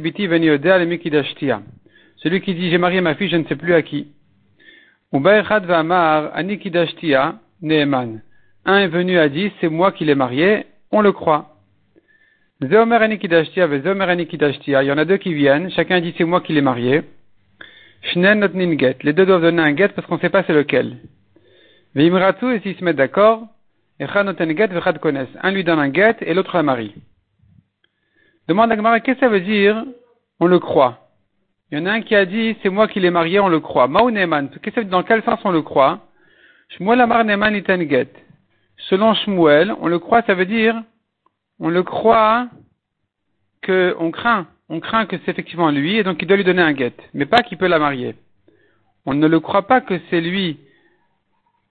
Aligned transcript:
Biti 0.00 0.26
Veni 0.28 0.46
Yodea 0.46 0.78
Lemi 0.78 0.98
Kidashtia. 1.00 1.60
Celui 2.16 2.40
qui 2.40 2.54
dit 2.54 2.70
j'ai 2.70 2.78
marié 2.78 3.00
ma 3.00 3.16
fille, 3.16 3.28
je 3.28 3.36
ne 3.36 3.44
sais 3.44 3.56
plus 3.56 3.74
à 3.74 3.82
qui. 3.82 4.06
Un 5.12 5.24
est 8.78 8.88
venu 8.88 9.18
à 9.18 9.28
dit 9.28 9.50
c'est 9.60 9.68
moi 9.68 9.90
qui 9.90 10.04
l'ai 10.04 10.14
marié, 10.14 10.66
on 10.92 11.00
le 11.00 11.10
croit. 11.10 11.56
Il 12.60 12.72
y 12.72 12.76
en 12.76 12.90
a 14.98 15.04
deux 15.04 15.16
qui 15.16 15.34
viennent, 15.34 15.70
chacun 15.72 16.00
dit 16.00 16.14
c'est 16.16 16.24
moi 16.24 16.40
qui 16.40 16.52
l'ai 16.52 16.60
marié. 16.60 17.02
Les 18.14 19.12
deux 19.12 19.26
doivent 19.26 19.42
donner 19.42 19.62
un 19.62 19.76
get 19.76 19.88
parce 19.88 20.06
qu'on 20.06 20.14
ne 20.14 20.20
sait 20.20 20.30
pas 20.30 20.44
c'est 20.44 20.54
lequel. 20.54 20.98
Et 21.96 22.08
s'ils 22.60 22.76
se 22.76 22.84
mettent 22.84 22.96
d'accord, 22.96 23.48
un 24.00 25.50
lui 25.50 25.64
donne 25.64 25.78
un 25.78 25.92
get 25.92 26.16
et 26.20 26.34
l'autre 26.34 26.56
la 26.56 26.62
marie. 26.62 26.94
Demande 28.46 28.72
à 28.72 28.76
Gemara, 28.76 29.00
qu'est-ce 29.00 29.18
que 29.18 29.26
ça 29.26 29.28
veut 29.28 29.40
dire 29.40 29.84
On 30.40 30.46
le 30.46 30.58
croit? 30.58 31.08
Il 31.70 31.78
y 31.78 31.82
en 31.82 31.86
a 31.86 31.92
un 31.92 32.00
qui 32.00 32.14
a 32.14 32.24
dit, 32.24 32.56
c'est 32.62 32.70
moi 32.70 32.88
qui 32.88 33.00
l'ai 33.00 33.10
marié, 33.10 33.40
on 33.40 33.48
le 33.48 33.60
croit. 33.60 33.88
Maou 33.88 34.10
Neman, 34.10 34.48
dans 34.86 35.02
quel 35.02 35.22
sens 35.24 35.40
on 35.44 35.50
le 35.50 35.62
croit? 35.62 36.00
Shmuel 36.70 37.00
Amar 37.00 37.24
Neman 37.24 37.60
get. 37.88 38.08
Selon 38.88 39.14
Shmuel, 39.14 39.74
on 39.80 39.88
le 39.88 39.98
croit, 39.98 40.22
ça 40.22 40.34
veut 40.34 40.46
dire, 40.46 40.80
on 41.58 41.68
le 41.68 41.82
croit 41.82 42.48
que, 43.60 43.94
on 43.98 44.10
craint, 44.10 44.46
on 44.68 44.80
craint 44.80 45.06
que 45.06 45.16
c'est 45.18 45.32
effectivement 45.32 45.70
lui 45.70 45.96
et 45.96 46.04
donc 46.04 46.22
il 46.22 46.28
doit 46.28 46.36
lui 46.36 46.44
donner 46.44 46.62
un 46.62 46.74
get, 46.74 46.94
mais 47.12 47.26
pas 47.26 47.42
qu'il 47.42 47.58
peut 47.58 47.66
la 47.66 47.78
marier. 47.78 48.14
On 49.04 49.14
ne 49.14 49.26
le 49.26 49.40
croit 49.40 49.66
pas 49.66 49.80
que 49.80 50.00
c'est 50.08 50.20
lui 50.20 50.58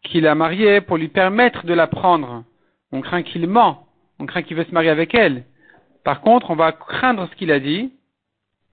qu'il 0.08 0.28
a 0.28 0.36
marié 0.36 0.82
pour 0.82 0.98
lui 0.98 1.10
permettre 1.10 1.66
de 1.66 1.74
la 1.74 1.88
prendre. 1.88 2.44
On 2.92 3.02
craint 3.02 3.24
qu'il 3.24 3.48
ment, 3.48 3.88
on 4.20 4.26
craint 4.26 4.42
qu'il 4.42 4.58
veut 4.58 4.64
se 4.64 4.72
marier 4.72 4.90
avec 4.90 5.14
elle. 5.14 5.44
Par 6.04 6.22
contre, 6.22 6.50
on 6.52 6.56
va 6.56 6.72
craindre 6.72 7.28
ce 7.30 7.36
qu'il 7.36 7.52
a 7.52 7.60
dit 7.60 7.92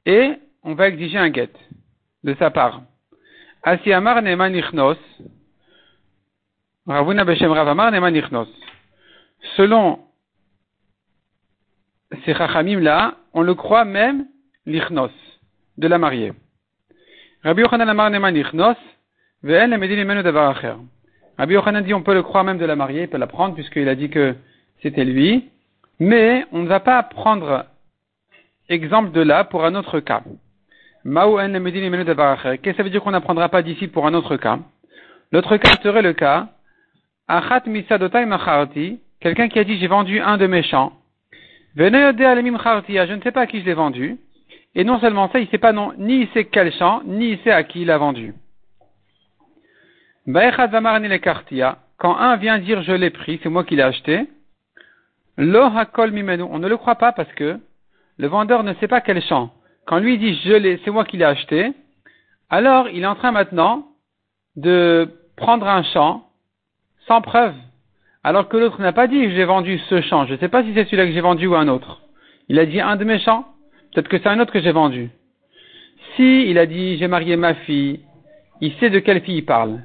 et 0.06 0.32
on 0.62 0.74
va 0.74 0.88
exiger 0.88 1.18
un 1.18 1.30
guet 1.30 1.50
de 2.22 2.34
sa 2.38 2.50
part. 2.50 2.82
Ravuna 6.86 7.24
Beshem. 7.24 7.52
Selon 9.56 10.00
ces 12.24 12.34
chachamim 12.34 12.80
là, 12.80 13.16
on 13.32 13.42
le 13.42 13.54
croit 13.54 13.84
même 13.84 14.26
l'ichnos, 14.66 15.10
de 15.76 15.88
la 15.88 15.98
marier. 15.98 16.32
Rabbi 17.42 17.62
Yochanan 17.62 17.88
Amar 17.88 18.10
Neman 18.10 18.36
Ichnos, 18.36 18.76
Ve'en 19.42 19.66
le 19.76 20.22
Davar 20.22 20.56
Acher. 20.56 20.76
Rabbi 21.36 21.54
Yochanan 21.54 21.82
dit 21.82 21.94
on 21.94 22.02
peut 22.02 22.14
le 22.14 22.22
croire 22.22 22.44
même 22.44 22.58
de 22.58 22.64
la 22.64 22.76
marier, 22.76 23.02
il 23.02 23.08
peut 23.08 23.18
la 23.18 23.26
prendre 23.26 23.54
puisqu'il 23.54 23.88
a 23.88 23.94
dit 23.94 24.08
que 24.08 24.34
c'était 24.82 25.04
lui, 25.04 25.50
mais 25.98 26.46
on 26.52 26.62
ne 26.62 26.68
va 26.68 26.80
pas 26.80 27.02
prendre 27.02 27.66
exemple 28.68 29.10
de 29.12 29.20
là 29.20 29.44
pour 29.44 29.64
un 29.64 29.74
autre 29.74 30.00
cas. 30.00 30.22
Qu'est-ce 31.04 32.60
que 32.62 32.72
ça 32.76 32.82
veut 32.82 32.90
dire 32.90 33.02
qu'on 33.02 33.10
n'apprendra 33.10 33.48
pas 33.48 33.62
d'ici 33.62 33.88
pour 33.88 34.06
un 34.06 34.14
autre 34.14 34.36
cas? 34.36 34.58
L'autre 35.32 35.56
cas 35.56 35.72
serait 35.82 36.02
le 36.02 36.12
cas 36.12 36.48
Achat 37.26 37.62
quelqu'un 39.20 39.48
qui 39.48 39.58
a 39.58 39.64
dit 39.64 39.78
j'ai 39.78 39.86
vendu 39.86 40.20
un 40.20 40.36
de 40.36 40.46
mes 40.46 40.62
champs. 40.62 40.92
Je 41.76 41.82
ne 41.82 43.22
sais 43.22 43.32
pas 43.32 43.40
à 43.40 43.46
qui 43.46 43.60
je 43.60 43.64
l'ai 43.64 43.74
vendu. 43.74 44.18
Et 44.74 44.84
non 44.84 45.00
seulement 45.00 45.30
ça, 45.30 45.38
il 45.38 45.46
ne 45.46 45.50
sait 45.50 45.58
pas 45.58 45.72
non, 45.72 45.92
ni 45.98 46.22
il 46.22 46.28
sait 46.28 46.44
quel 46.44 46.72
champ, 46.72 47.02
ni 47.04 47.30
il 47.30 47.38
sait 47.40 47.52
à 47.52 47.62
qui 47.64 47.82
il 47.82 47.86
l'a 47.86 47.98
vendu. 47.98 48.34
Quand 50.26 52.16
un 52.16 52.36
vient 52.36 52.58
dire 52.58 52.82
je 52.82 52.92
l'ai 52.92 53.10
pris, 53.10 53.40
c'est 53.42 53.48
moi 53.50 53.64
qui 53.64 53.76
l'ai 53.76 53.82
acheté, 53.82 54.26
hakol 55.36 56.12
on 56.16 56.58
ne 56.58 56.68
le 56.68 56.76
croit 56.76 56.94
pas 56.94 57.12
parce 57.12 57.32
que 57.34 57.58
le 58.16 58.26
vendeur 58.26 58.62
ne 58.62 58.72
sait 58.74 58.88
pas 58.88 59.00
quel 59.00 59.22
champ. 59.22 59.52
Quand 59.86 59.98
lui 59.98 60.16
dit 60.16 60.40
je 60.44 60.52
l'ai, 60.52 60.80
c'est 60.84 60.90
moi 60.90 61.04
qui 61.04 61.18
l'ai 61.18 61.24
acheté, 61.24 61.72
alors 62.48 62.88
il 62.88 63.02
est 63.02 63.06
en 63.06 63.16
train 63.16 63.32
maintenant 63.32 63.86
de 64.56 65.10
prendre 65.36 65.66
un 65.66 65.82
champ 65.82 66.28
sans 67.06 67.20
preuve. 67.20 67.54
Alors 68.22 68.48
que 68.48 68.56
l'autre 68.56 68.80
n'a 68.80 68.92
pas 68.92 69.06
dit 69.06 69.30
j'ai 69.30 69.44
vendu 69.44 69.78
ce 69.90 70.00
champ. 70.00 70.24
Je 70.24 70.32
ne 70.32 70.38
sais 70.38 70.48
pas 70.48 70.62
si 70.62 70.72
c'est 70.72 70.84
celui-là 70.84 71.06
que 71.06 71.12
j'ai 71.12 71.20
vendu 71.20 71.46
ou 71.46 71.54
un 71.54 71.68
autre. 71.68 72.00
Il 72.48 72.58
a 72.58 72.64
dit 72.64 72.80
un 72.80 72.96
de 72.96 73.04
mes 73.04 73.18
champs. 73.18 73.46
Peut-être 73.92 74.08
que 74.08 74.18
c'est 74.18 74.28
un 74.28 74.40
autre 74.40 74.52
que 74.52 74.62
j'ai 74.62 74.72
vendu. 74.72 75.10
Si 76.16 76.48
il 76.48 76.58
a 76.58 76.64
dit 76.64 76.96
j'ai 76.96 77.08
marié 77.08 77.36
ma 77.36 77.54
fille, 77.54 78.00
il 78.62 78.72
sait 78.74 78.88
de 78.88 79.00
quelle 79.00 79.20
fille 79.20 79.38
il 79.38 79.44
parle. 79.44 79.82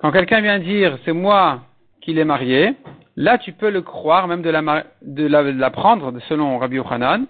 Quand 0.00 0.12
quelqu'un 0.12 0.40
vient 0.40 0.58
dire 0.58 0.98
c'est 1.04 1.12
moi 1.12 1.60
qui 2.00 2.14
l'ai 2.14 2.24
marié, 2.24 2.74
là 3.16 3.36
tu 3.36 3.52
peux 3.52 3.70
le 3.70 3.82
croire, 3.82 4.28
même 4.28 4.40
de 4.40 4.48
la, 4.48 4.84
de 5.02 5.26
la, 5.26 5.70
prendre 5.70 6.18
selon 6.28 6.56
Rabbi 6.58 6.76
Yochanan, 6.76 7.26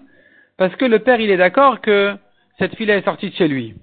parce 0.57 0.73
que 0.77 0.85
le 0.85 0.99
père 0.99 1.19
il 1.19 1.29
est 1.29 1.37
d'accord 1.37 1.81
que 1.81 2.15
cette 2.59 2.75
fille 2.75 2.89
est 2.89 3.03
sortie 3.03 3.29
de 3.29 3.35
chez 3.35 3.49
lui. 3.49 3.75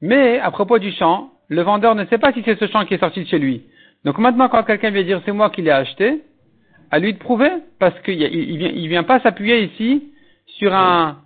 Mais 0.00 0.38
à 0.38 0.50
propos 0.50 0.78
du 0.78 0.92
champ, 0.92 1.30
le 1.48 1.60
vendeur 1.60 1.94
ne 1.94 2.06
sait 2.06 2.16
pas 2.16 2.32
si 2.32 2.42
c'est 2.44 2.58
ce 2.58 2.66
champ 2.68 2.86
qui 2.86 2.94
est 2.94 3.00
sorti 3.00 3.22
de 3.22 3.28
chez 3.28 3.38
lui. 3.38 3.64
Donc 4.06 4.16
maintenant 4.16 4.48
quand 4.48 4.62
quelqu'un 4.62 4.90
vient 4.90 5.02
dire 5.02 5.20
c'est 5.26 5.32
moi 5.32 5.50
qui 5.50 5.60
l'ai 5.60 5.70
acheté, 5.70 6.22
à 6.90 6.98
lui 6.98 7.12
de 7.12 7.18
prouver, 7.18 7.50
parce 7.78 7.98
qu'il 8.00 8.20
il, 8.20 8.56
vient, 8.56 8.88
vient 8.88 9.02
pas 9.02 9.20
s'appuyer 9.20 9.62
ici 9.64 10.10
sur 10.46 10.74
un, 10.74 11.18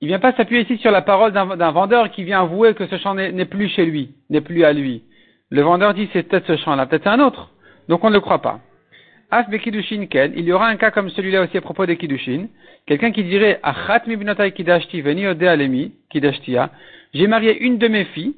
il 0.00 0.08
vient 0.08 0.20
pas 0.20 0.32
s'appuyer 0.32 0.62
ici 0.62 0.78
sur 0.78 0.90
la 0.90 1.02
parole 1.02 1.32
d'un 1.32 1.70
vendeur 1.70 2.10
qui 2.10 2.24
vient 2.24 2.40
avouer 2.40 2.72
que 2.72 2.86
ce 2.86 2.96
champ 2.96 3.14
n'est 3.14 3.44
plus 3.44 3.68
chez 3.68 3.84
lui, 3.84 4.14
n'est 4.30 4.40
plus 4.40 4.64
à 4.64 4.72
lui. 4.72 5.02
Le 5.54 5.62
vendeur 5.62 5.94
dit 5.94 6.08
c'est 6.12 6.24
peut-être 6.24 6.48
ce 6.48 6.56
champ-là, 6.56 6.84
peut-être 6.86 7.06
un 7.06 7.20
autre. 7.20 7.50
Donc 7.88 8.02
on 8.02 8.08
ne 8.08 8.14
le 8.14 8.20
croit 8.20 8.42
pas. 8.42 8.58
As 9.30 9.44
bekidushin 9.44 10.06
ken, 10.06 10.32
il 10.34 10.44
y 10.46 10.52
aura 10.52 10.66
un 10.66 10.74
cas 10.74 10.90
comme 10.90 11.08
celui-là 11.10 11.42
aussi 11.42 11.56
à 11.56 11.60
propos 11.60 11.86
des 11.86 11.96
kidushin. 11.96 12.48
Quelqu'un 12.86 13.12
qui 13.12 13.22
dirait 13.22 13.60
achat 13.62 14.02
ode 14.04 15.42
alemi. 15.44 15.92
J'ai 17.14 17.26
marié 17.28 17.56
une 17.62 17.78
de 17.78 17.86
mes 17.86 18.04
filles, 18.06 18.34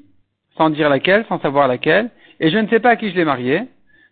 sans 0.58 0.68
dire 0.68 0.90
laquelle, 0.90 1.24
sans 1.30 1.40
savoir 1.40 1.68
laquelle, 1.68 2.10
et 2.38 2.50
je 2.50 2.58
ne 2.58 2.68
sais 2.68 2.80
pas 2.80 2.90
à 2.90 2.96
qui 2.96 3.10
je 3.10 3.16
l'ai 3.16 3.24
mariée. 3.24 3.62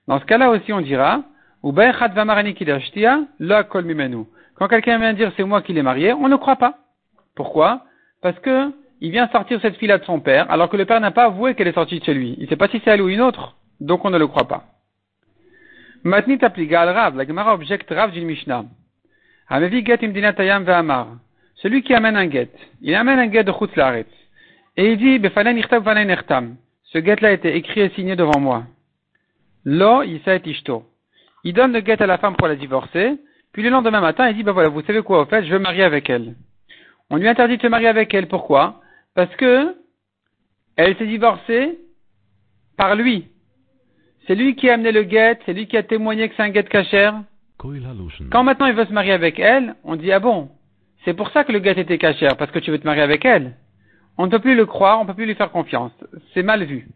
Dans 0.08 0.18
ce 0.18 0.24
cas-là 0.24 0.48
aussi 0.48 0.72
on 0.72 0.80
dira 0.80 1.24
vamarani 1.62 2.56
la 3.38 3.64
kol. 3.64 3.84
Quand 4.54 4.68
quelqu'un 4.68 4.98
vient 4.98 5.12
dire 5.12 5.30
c'est 5.36 5.44
moi 5.44 5.60
qui 5.60 5.74
l'ai 5.74 5.82
marié, 5.82 6.14
on 6.14 6.28
ne 6.28 6.36
croit 6.36 6.56
pas. 6.56 6.78
Pourquoi? 7.34 7.84
Parce 8.22 8.38
que 8.38 8.72
il 9.04 9.10
vient 9.10 9.28
sortir 9.28 9.60
cette 9.60 9.76
fille-là 9.76 9.98
de 9.98 10.04
son 10.04 10.18
père, 10.18 10.50
alors 10.50 10.70
que 10.70 10.78
le 10.78 10.86
père 10.86 10.98
n'a 10.98 11.10
pas 11.10 11.24
avoué 11.24 11.54
qu'elle 11.54 11.68
est 11.68 11.74
sortie 11.74 12.00
de 12.00 12.04
chez 12.06 12.14
lui. 12.14 12.36
Il 12.38 12.44
ne 12.44 12.48
sait 12.48 12.56
pas 12.56 12.68
si 12.68 12.80
c'est 12.82 12.90
elle 12.90 13.02
ou 13.02 13.10
une 13.10 13.20
autre, 13.20 13.54
donc 13.78 14.02
on 14.06 14.08
ne 14.08 14.16
le 14.16 14.26
croit 14.26 14.48
pas. 14.48 14.64
Matnit 16.04 16.38
apligal 16.40 16.88
Rav, 16.88 17.14
la 17.14 17.26
Gemara 17.26 17.52
objecte 17.52 17.90
Rav 17.90 18.12
d'une 18.12 18.24
Mishnah. 18.24 18.64
get 19.50 19.98
imdinatayam 20.02 20.64
ve'amar. 20.64 21.08
Celui 21.56 21.82
qui 21.82 21.92
amène 21.92 22.16
un 22.16 22.30
get, 22.30 22.48
il 22.80 22.94
amène 22.94 23.18
un 23.18 23.30
get 23.30 23.44
de 23.44 23.52
Chutzlaretz. 23.52 24.08
Et 24.78 24.92
il 24.92 24.96
dit, 24.96 25.18
befanen 25.18 25.58
ichtav 25.58 25.84
fanen 25.84 26.08
echtam. 26.08 26.56
Ce 26.84 26.98
get-là 26.98 27.28
a 27.28 27.32
été 27.32 27.54
écrit 27.56 27.82
et 27.82 27.90
signé 27.90 28.16
devant 28.16 28.40
moi. 28.40 28.64
Lo, 29.66 30.02
yisait 30.02 30.40
ishto. 30.46 30.82
Il 31.42 31.52
donne 31.52 31.74
le 31.74 31.84
get 31.84 32.02
à 32.02 32.06
la 32.06 32.16
femme 32.16 32.36
pour 32.36 32.48
la 32.48 32.56
divorcer, 32.56 33.18
puis 33.52 33.62
le 33.62 33.68
lendemain 33.68 34.00
matin, 34.00 34.30
il 34.30 34.36
dit, 34.36 34.44
ben 34.44 34.52
voilà, 34.52 34.70
vous 34.70 34.80
savez 34.80 35.02
quoi, 35.02 35.20
au 35.20 35.26
fait, 35.26 35.44
je 35.44 35.52
veux 35.52 35.58
marier 35.58 35.82
avec 35.82 36.08
elle. 36.08 36.36
On 37.10 37.16
lui 37.18 37.28
interdit 37.28 37.58
de 37.58 37.62
se 37.62 37.66
marier 37.66 37.88
avec 37.88 38.14
elle. 38.14 38.28
Pourquoi? 38.28 38.80
Parce 39.14 39.34
que 39.36 39.76
elle 40.76 40.96
s'est 40.96 41.06
divorcée 41.06 41.78
par 42.76 42.96
lui. 42.96 43.28
C'est 44.26 44.34
lui 44.34 44.56
qui 44.56 44.68
a 44.68 44.74
amené 44.74 44.90
le 44.90 45.04
guet, 45.04 45.38
c'est 45.46 45.52
lui 45.52 45.66
qui 45.66 45.76
a 45.76 45.82
témoigné 45.82 46.28
que 46.28 46.34
c'est 46.36 46.42
un 46.42 46.50
guet 46.50 46.64
cachère. 46.64 47.22
Quand 48.30 48.42
maintenant 48.42 48.66
il 48.66 48.74
veut 48.74 48.86
se 48.86 48.92
marier 48.92 49.12
avec 49.12 49.38
elle, 49.38 49.76
on 49.84 49.96
dit 49.96 50.12
ah 50.12 50.18
bon, 50.18 50.50
c'est 51.04 51.14
pour 51.14 51.30
ça 51.30 51.44
que 51.44 51.52
le 51.52 51.60
guet 51.60 51.78
était 51.78 51.98
cachère, 51.98 52.36
parce 52.36 52.50
que 52.50 52.58
tu 52.58 52.70
veux 52.70 52.78
te 52.78 52.86
marier 52.86 53.02
avec 53.02 53.24
elle. 53.24 53.56
On 54.16 54.26
ne 54.26 54.30
peut 54.30 54.38
plus 54.38 54.54
le 54.54 54.66
croire, 54.66 54.98
on 54.98 55.02
ne 55.02 55.08
peut 55.08 55.14
plus 55.14 55.26
lui 55.26 55.34
faire 55.34 55.50
confiance. 55.50 55.92
C'est 56.32 56.42
mal 56.42 56.64
vu. 56.64 56.88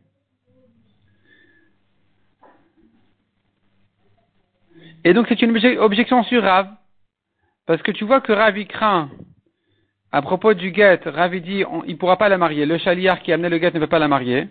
Et 5.05 5.15
donc 5.15 5.27
c'est 5.29 5.41
une 5.43 5.57
objection 5.79 6.23
sur 6.25 6.43
Rav. 6.43 6.69
Parce 7.67 7.83
que 7.83 7.93
tu 7.93 8.05
vois 8.05 8.21
que 8.21 8.33
Rav 8.33 8.59
il 8.59 8.67
craint 8.67 9.11
à 10.11 10.23
propos 10.23 10.55
du 10.55 10.71
guet, 10.71 11.01
Ravi 11.05 11.41
dit, 11.41 11.65
il 11.87 11.93
ne 11.93 11.97
pourra 11.97 12.17
pas 12.17 12.29
la 12.29 12.39
marier. 12.39 12.65
Le 12.65 12.79
chaliard 12.79 13.21
qui 13.21 13.31
a 13.31 13.35
amené 13.35 13.51
le 13.51 13.59
guet 13.59 13.73
ne 13.73 13.79
peut 13.79 13.87
pas 13.87 13.99
la 13.99 14.09
marier. 14.09 14.49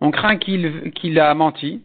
On 0.00 0.10
craint 0.10 0.38
qu'il 0.38 1.20
a 1.20 1.34
menti. 1.34 1.82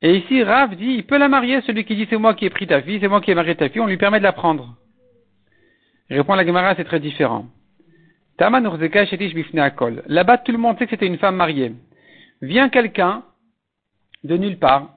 Et 0.00 0.16
ici, 0.16 0.44
Rav 0.44 0.76
dit, 0.76 0.94
il 0.98 1.04
peut 1.04 1.18
la 1.18 1.28
marier, 1.28 1.60
celui 1.62 1.84
qui 1.84 1.96
dit 1.96 2.06
c'est 2.08 2.18
moi 2.18 2.34
qui 2.34 2.44
ai 2.44 2.50
pris 2.50 2.68
ta 2.68 2.82
fille, 2.82 3.00
c'est 3.00 3.08
moi 3.08 3.20
qui 3.20 3.32
ai 3.32 3.34
marié 3.34 3.56
ta 3.56 3.68
fille, 3.68 3.80
on 3.80 3.86
lui 3.86 3.96
permet 3.96 4.18
de 4.18 4.24
la 4.24 4.32
prendre. 4.32 4.76
répond 6.08 6.34
la 6.34 6.46
Gemara, 6.46 6.76
c'est 6.76 6.84
très 6.84 7.00
différent. 7.00 7.46
Là-bas, 8.38 10.38
tout 10.38 10.52
le 10.52 10.58
monde 10.58 10.78
sait 10.78 10.84
que 10.84 10.90
c'était 10.90 11.08
une 11.08 11.18
femme 11.18 11.34
mariée. 11.34 11.72
Vient 12.40 12.68
quelqu'un, 12.68 13.24
de 14.22 14.36
nulle 14.36 14.58
part, 14.58 14.90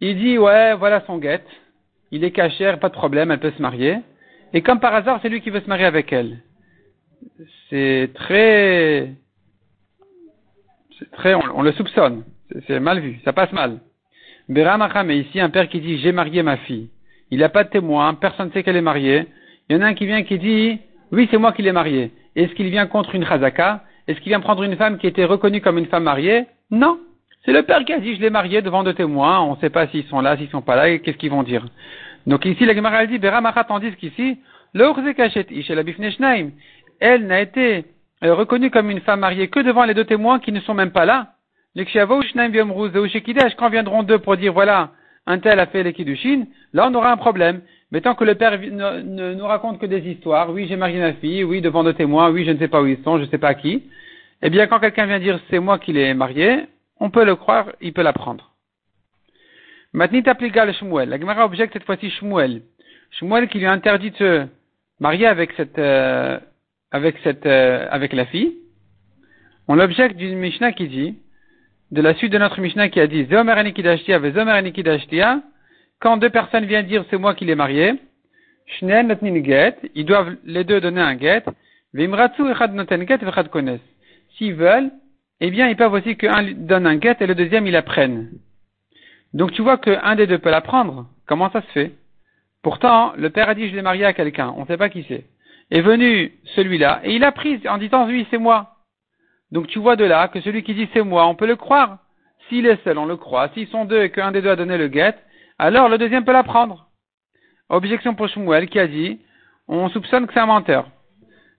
il 0.00 0.18
dit, 0.18 0.36
ouais, 0.36 0.74
voilà 0.74 1.02
son 1.06 1.16
guette, 1.16 1.48
il 2.10 2.24
est 2.24 2.32
caché, 2.32 2.76
pas 2.78 2.90
de 2.90 2.94
problème, 2.94 3.30
elle 3.30 3.40
peut 3.40 3.54
se 3.56 3.62
marier. 3.62 4.00
Et 4.54 4.62
comme 4.62 4.78
par 4.78 4.94
hasard, 4.94 5.18
c'est 5.20 5.28
lui 5.28 5.40
qui 5.40 5.50
veut 5.50 5.60
se 5.60 5.68
marier 5.68 5.84
avec 5.84 6.12
elle. 6.12 6.38
C'est 7.68 8.10
très, 8.14 9.12
c'est 10.98 11.10
très, 11.10 11.34
on, 11.34 11.62
le 11.62 11.72
soupçonne. 11.72 12.22
C'est 12.68 12.78
mal 12.78 13.00
vu, 13.00 13.18
ça 13.24 13.32
passe 13.32 13.52
mal. 13.52 13.80
mais 14.48 15.18
ici, 15.18 15.40
un 15.40 15.50
père 15.50 15.68
qui 15.68 15.80
dit 15.80 15.98
j'ai 15.98 16.12
marié 16.12 16.44
ma 16.44 16.56
fille. 16.58 16.88
il 17.32 17.38
n'y 17.38 17.44
a 17.44 17.48
pas 17.48 17.64
de 17.64 17.70
témoin, 17.70 18.14
personne 18.14 18.48
ne 18.48 18.52
sait 18.52 18.62
qu'elle 18.62 18.76
est 18.76 18.80
mariée. 18.80 19.26
Il 19.68 19.76
y 19.76 19.78
en 19.78 19.82
a 19.82 19.86
un 19.86 19.94
qui 19.94 20.06
vient 20.06 20.22
qui 20.22 20.38
dit, 20.38 20.78
oui, 21.10 21.26
c'est 21.30 21.38
moi 21.38 21.52
qui 21.52 21.62
l'ai 21.62 21.72
mariée. 21.72 22.12
Est-ce 22.36 22.54
qu'il 22.54 22.68
vient 22.68 22.86
contre 22.86 23.16
une 23.16 23.26
chazaka? 23.26 23.82
Est-ce 24.06 24.20
qu'il 24.20 24.30
vient 24.30 24.40
prendre 24.40 24.62
une 24.62 24.76
femme 24.76 24.98
qui 24.98 25.08
était 25.08 25.24
reconnue 25.24 25.62
comme 25.62 25.78
une 25.78 25.86
femme 25.86 26.04
mariée? 26.04 26.44
Non. 26.70 27.00
C'est 27.44 27.52
le 27.52 27.62
père 27.64 27.84
qui 27.84 27.92
a 27.92 27.98
dit, 27.98 28.14
je 28.14 28.20
l'ai 28.20 28.30
mariée 28.30 28.62
devant 28.62 28.84
deux 28.84 28.94
témoins, 28.94 29.40
on 29.40 29.56
ne 29.56 29.60
sait 29.60 29.70
pas 29.70 29.88
s'ils 29.88 30.04
sont 30.04 30.20
là, 30.20 30.36
s'ils 30.36 30.50
sont 30.50 30.62
pas 30.62 30.76
là, 30.76 30.98
qu'est-ce 30.98 31.16
qu'ils 31.16 31.30
vont 31.30 31.42
dire? 31.42 31.66
Donc 32.26 32.44
ici, 32.44 32.64
la 32.64 32.74
Gemara 32.74 33.06
dit, 33.06 33.18
Beramachat 33.18 33.64
tandis 33.64 33.92
qu'ici, 33.96 34.38
elle 37.00 37.26
n'a 37.26 37.40
été 37.40 37.84
euh, 38.24 38.34
reconnue 38.34 38.70
comme 38.70 38.90
une 38.90 39.00
femme 39.00 39.20
mariée 39.20 39.48
que 39.48 39.60
devant 39.60 39.84
les 39.84 39.94
deux 39.94 40.04
témoins 40.04 40.38
qui 40.38 40.52
ne 40.52 40.60
sont 40.60 40.74
même 40.74 40.90
pas 40.90 41.04
là. 41.04 41.34
Quand 41.76 43.68
viendront 43.70 44.02
deux 44.02 44.18
pour 44.18 44.36
dire, 44.36 44.52
voilà, 44.52 44.90
un 45.26 45.38
tel 45.38 45.58
a 45.60 45.66
fait 45.66 45.82
les 45.82 45.92
kiddushin, 45.92 46.44
là 46.72 46.88
on 46.90 46.94
aura 46.94 47.12
un 47.12 47.16
problème. 47.16 47.62
Mais 47.90 48.00
tant 48.00 48.14
que 48.14 48.24
le 48.24 48.34
père 48.34 48.58
ne, 48.58 49.34
nous 49.34 49.46
raconte 49.46 49.78
que 49.78 49.86
des 49.86 50.00
histoires, 50.08 50.50
oui 50.50 50.66
j'ai 50.68 50.76
marié 50.76 50.98
ma 50.98 51.12
fille, 51.14 51.44
oui 51.44 51.60
devant 51.60 51.84
deux 51.84 51.94
témoins, 51.94 52.30
oui 52.30 52.44
je 52.44 52.50
ne 52.50 52.58
sais 52.58 52.68
pas 52.68 52.82
où 52.82 52.86
ils 52.86 53.02
sont, 53.04 53.18
je 53.18 53.24
ne 53.24 53.28
sais 53.28 53.38
pas 53.38 53.54
qui, 53.54 53.84
eh 54.42 54.50
bien 54.50 54.66
quand 54.66 54.80
quelqu'un 54.80 55.06
vient 55.06 55.20
dire 55.20 55.38
c'est 55.50 55.60
moi 55.60 55.78
qui 55.78 55.92
l'ai 55.92 56.14
marié, 56.14 56.66
on 56.98 57.10
peut 57.10 57.24
le 57.24 57.36
croire, 57.36 57.66
il 57.80 57.92
peut 57.92 58.02
l'apprendre. 58.02 58.53
Maintenant, 59.94 60.20
le 60.66 60.72
Shmuel. 60.72 61.08
La 61.08 61.20
Gemara 61.20 61.44
objecte 61.44 61.72
cette 61.72 61.84
fois-ci 61.84 62.10
Shmuel. 62.10 62.62
Shmuel 63.12 63.48
qui 63.48 63.58
lui 63.58 63.66
interdit 63.66 64.10
de 64.10 64.16
se 64.16 64.46
marier 64.98 65.28
avec 65.28 65.52
cette, 65.52 65.78
euh, 65.78 66.36
avec 66.90 67.16
cette, 67.22 67.46
euh, 67.46 67.86
avec 67.92 68.12
la 68.12 68.26
fille. 68.26 68.54
On 69.68 69.76
l'objecte 69.76 70.16
d'une 70.16 70.36
Mishnah 70.36 70.72
qui 70.72 70.88
dit, 70.88 71.16
de 71.92 72.02
la 72.02 72.14
suite 72.14 72.32
de 72.32 72.38
notre 72.38 72.60
Mishnah 72.60 72.88
qui 72.88 72.98
a 72.98 73.06
dit, 73.06 73.24
quand 76.00 76.16
deux 76.16 76.30
personnes 76.30 76.64
viennent 76.64 76.86
dire 76.86 77.04
c'est 77.08 77.16
moi 77.16 77.34
qui 77.36 77.44
l'ai 77.44 77.54
marié, 77.54 77.94
ils 78.82 80.04
doivent 80.04 80.36
les 80.44 80.64
deux 80.64 80.80
donner 80.80 81.02
un 81.02 81.16
get, 81.16 81.44
S'ils 84.36 84.54
veulent, 84.54 84.90
eh 85.40 85.50
bien, 85.50 85.68
ils 85.68 85.76
peuvent 85.76 85.92
aussi 85.92 86.16
qu'un 86.16 86.42
donne 86.52 86.86
un 86.88 87.00
get 87.00 87.16
et 87.20 87.26
le 87.26 87.36
deuxième, 87.36 87.68
il 87.68 87.72
l'apprenne. 87.72 88.30
Donc, 89.34 89.52
tu 89.52 89.62
vois 89.62 89.78
qu'un 89.78 90.14
des 90.14 90.26
deux 90.26 90.38
peut 90.38 90.50
l'apprendre. 90.50 91.06
Comment 91.26 91.50
ça 91.50 91.60
se 91.60 91.66
fait? 91.72 91.92
Pourtant, 92.62 93.12
le 93.16 93.30
père 93.30 93.48
a 93.48 93.54
dit, 93.54 93.68
je 93.68 93.74
l'ai 93.74 93.82
marié 93.82 94.04
à 94.04 94.14
quelqu'un. 94.14 94.54
On 94.56 94.62
ne 94.62 94.66
sait 94.66 94.78
pas 94.78 94.88
qui 94.88 95.04
c'est. 95.06 95.26
Est 95.70 95.80
venu 95.80 96.32
celui-là 96.54 97.00
et 97.04 97.14
il 97.14 97.24
a 97.24 97.32
pris 97.32 97.60
en 97.68 97.78
disant, 97.78 98.06
oui, 98.06 98.26
c'est 98.30 98.38
moi. 98.38 98.76
Donc, 99.50 99.66
tu 99.66 99.78
vois 99.78 99.96
de 99.96 100.04
là 100.04 100.28
que 100.28 100.40
celui 100.40 100.62
qui 100.62 100.74
dit 100.74 100.88
c'est 100.92 101.02
moi, 101.02 101.26
on 101.26 101.34
peut 101.34 101.46
le 101.46 101.56
croire. 101.56 101.98
S'il 102.48 102.66
est 102.66 102.82
seul, 102.84 102.98
on 102.98 103.06
le 103.06 103.16
croit. 103.16 103.48
S'ils 103.54 103.68
sont 103.68 103.84
deux 103.84 104.02
et 104.02 104.10
qu'un 104.10 104.30
des 104.30 104.42
deux 104.42 104.50
a 104.50 104.56
donné 104.56 104.78
le 104.78 104.92
get, 104.92 105.14
alors 105.58 105.88
le 105.88 105.98
deuxième 105.98 106.24
peut 106.24 106.32
l'apprendre. 106.32 106.88
Objection 107.70 108.14
pour 108.14 108.28
Shmuel 108.28 108.68
qui 108.68 108.78
a 108.78 108.86
dit, 108.86 109.20
on 109.66 109.88
soupçonne 109.88 110.26
que 110.26 110.34
c'est 110.34 110.40
un 110.40 110.46
menteur. 110.46 110.88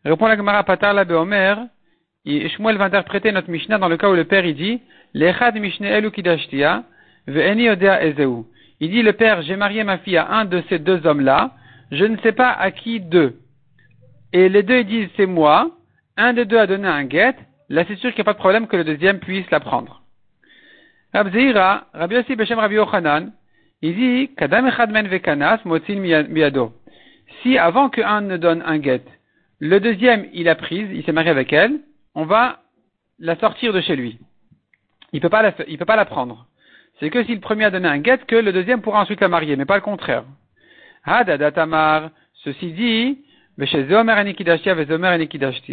Répond 0.03 0.27
la 0.27 0.37
Gemara 0.37 0.63
Patar 0.63 0.93
la 0.93 1.03
Omer, 1.03 1.65
et 2.25 2.49
Shmuel 2.49 2.77
va 2.77 2.85
interpréter 2.85 3.31
notre 3.31 3.49
Mishnah 3.49 3.79
dans 3.79 3.87
le 3.87 3.97
cas 3.97 4.09
où 4.09 4.13
le 4.13 4.25
père 4.25 4.43
dit, 4.53 4.81
Lechad 5.13 5.55
Mishneh 5.55 5.89
Elu 5.89 6.11
Kidashtia, 6.11 6.83
Ve'eni 6.83 6.83
Odea 6.83 6.83
Ezeu. 6.83 6.94
Il 7.27 8.91
dit, 8.91 9.01
le 9.01 9.13
père, 9.13 9.41
j'ai 9.41 9.55
marié 9.55 9.83
ma 9.83 9.97
fille 9.99 10.17
à 10.17 10.29
un 10.31 10.45
de 10.45 10.63
ces 10.69 10.79
deux 10.79 11.05
hommes-là, 11.05 11.51
je 11.91 12.05
ne 12.05 12.17
sais 12.17 12.33
pas 12.33 12.51
à 12.51 12.71
qui 12.71 12.99
d'eux. 12.99 13.39
Et 14.33 14.49
les 14.49 14.63
deux 14.63 14.79
ils 14.79 14.85
disent, 14.85 15.09
c'est 15.15 15.25
moi, 15.25 15.71
un 16.17 16.33
des 16.33 16.45
deux 16.45 16.57
a 16.57 16.67
donné 16.67 16.87
un 16.87 17.09
get, 17.09 17.35
là 17.69 17.83
c'est 17.87 17.95
sûr 17.95 18.09
qu'il 18.09 18.17
n'y 18.17 18.21
a 18.21 18.25
pas 18.25 18.33
de 18.33 18.39
problème 18.39 18.67
que 18.67 18.75
le 18.75 18.83
deuxième 18.83 19.19
puisse 19.19 19.49
l'apprendre. 19.49 20.01
Rabzeira, 21.13 21.87
Rabbi 21.93 22.15
Yossi 22.15 22.35
Beshem 22.35 22.59
Rabbi 22.59 22.75
Yochanan, 22.75 23.31
il 23.81 23.95
dit, 23.95 24.35
Kadam 24.35 24.67
Echad 24.67 24.91
Men 24.91 25.07
Vekanas, 25.07 25.59
Motzin 25.65 25.99
Miyado. 25.99 26.73
Si 27.41 27.57
avant 27.57 27.89
qu'un 27.89 28.21
ne 28.21 28.37
donne 28.37 28.61
un 28.65 28.81
get, 28.81 29.03
le 29.59 29.79
deuxième 29.79 30.27
il 30.33 30.49
a 30.49 30.55
prise, 30.55 30.89
il 30.91 31.03
s'est 31.05 31.11
marié 31.11 31.29
avec 31.29 31.53
elle, 31.53 31.79
on 32.13 32.25
va 32.25 32.59
la 33.19 33.35
sortir 33.37 33.71
de 33.71 33.81
chez 33.81 33.95
lui. 33.95 34.19
Il 35.13 35.21
peut 35.21 35.29
la, 35.31 35.53
il 35.67 35.77
peut 35.77 35.85
pas 35.85 35.95
la 35.95 36.05
prendre. 36.05 36.45
C'est 36.99 37.09
que 37.09 37.23
si 37.23 37.33
le 37.33 37.41
premier 37.41 37.65
a 37.65 37.71
donné 37.71 37.87
un 37.87 38.03
get, 38.03 38.19
que 38.27 38.35
le 38.35 38.53
deuxième 38.53 38.81
pourra 38.81 39.01
ensuite 39.01 39.21
la 39.21 39.27
marier, 39.27 39.55
mais 39.55 39.65
pas 39.65 39.75
le 39.75 39.81
contraire. 39.81 40.23
Hadadatamar, 41.03 42.09
ceci 42.43 42.71
dit, 42.71 43.19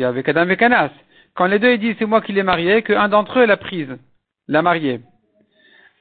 avec 0.04 0.28
Adam 0.28 0.44
Vekanas. 0.46 0.90
Quand 1.34 1.46
les 1.46 1.58
deux 1.58 1.78
disent 1.78 1.96
c'est 1.98 2.06
moi 2.06 2.20
qui 2.20 2.32
l'ai 2.32 2.42
marié, 2.42 2.82
qu'un 2.82 3.08
d'entre 3.08 3.40
eux 3.40 3.46
l'a 3.46 3.56
prise, 3.56 3.96
l'a 4.48 4.62
marié. 4.62 5.00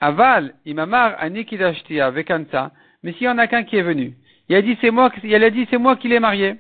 Aval, 0.02 0.56
imamar 0.66 1.16
anikidashtia 1.20 2.10
vekanta. 2.12 2.72
Mais 3.04 3.14
s'il 3.14 3.24
y 3.24 3.30
en 3.30 3.38
a 3.38 3.48
qu'un 3.48 3.64
qui 3.64 3.78
est 3.78 3.82
venu, 3.82 4.14
il 4.50 4.56
a 4.56 4.62
dit 4.62 4.78
c'est 4.82 4.92
moi, 4.92 5.12
il 5.24 5.44
a 5.44 5.50
dit 5.50 5.68
c'est 5.70 5.78
moi 5.78 5.96
qui 5.96 6.08
l'ai 6.08 6.20
marié. 6.20 6.56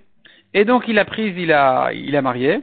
Et 0.53 0.65
donc 0.65 0.87
il 0.87 0.97
a 0.99 1.05
prise, 1.05 1.35
il 1.37 1.51
a, 1.51 1.91
il 1.93 2.15
a 2.15 2.21
marié. 2.21 2.61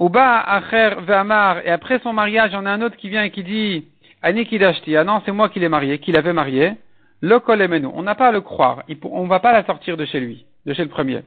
Uba 0.00 0.40
acher 0.40 0.96
ve'amar, 1.06 1.58
et 1.66 1.70
après 1.70 1.98
son 2.00 2.12
mariage, 2.12 2.52
on 2.54 2.66
a 2.66 2.70
un 2.70 2.82
autre 2.82 2.96
qui 2.96 3.08
vient 3.08 3.24
et 3.24 3.30
qui 3.30 3.42
dit, 3.42 3.86
Anikidashtia, 4.22 5.04
non, 5.04 5.22
c'est 5.24 5.32
moi 5.32 5.48
qui 5.48 5.60
l'ai 5.60 5.68
marié, 5.68 5.98
qui 5.98 6.12
l'avait 6.12 6.32
marié. 6.32 6.72
Le 7.20 7.38
kolemenu, 7.38 7.86
on 7.86 8.02
n'a 8.02 8.14
pas 8.14 8.28
à 8.28 8.32
le 8.32 8.40
croire, 8.40 8.82
on 9.04 9.24
ne 9.24 9.28
va 9.28 9.40
pas 9.40 9.52
la 9.52 9.64
sortir 9.64 9.96
de 9.96 10.04
chez 10.04 10.20
lui, 10.20 10.46
de 10.66 10.74
chez 10.74 10.82
le 10.82 10.90
premier. 10.90 11.22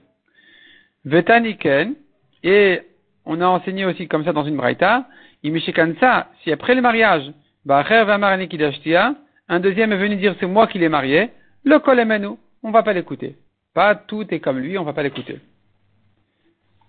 Vetaniken, 1.05 1.95
et 2.43 2.81
on 3.25 3.41
a 3.41 3.47
enseigné 3.47 3.85
aussi 3.85 4.07
comme 4.07 4.23
ça 4.23 4.33
dans 4.33 4.43
une 4.43 4.57
braïta, 4.57 5.05
Imishikansa, 5.43 6.27
si 6.43 6.51
après 6.51 6.75
le 6.75 6.81
mariage, 6.81 7.31
ve'amar 7.65 8.31
anikidashtia, 8.31 9.15
un 9.47 9.59
deuxième 9.59 9.93
est 9.93 9.97
venu 9.97 10.17
dire 10.17 10.35
c'est 10.39 10.45
moi 10.45 10.67
qui 10.67 10.77
l'ai 10.79 10.89
marié, 10.89 11.31
le 11.63 11.79
kolemenu, 11.79 12.37
on 12.63 12.71
va 12.71 12.83
pas 12.83 12.93
l'écouter. 12.93 13.37
Pas 13.73 13.95
tout 13.95 14.25
est 14.33 14.39
comme 14.39 14.59
lui, 14.59 14.77
on 14.77 14.83
va 14.83 14.93
pas 14.93 15.03
l'écouter. 15.03 15.39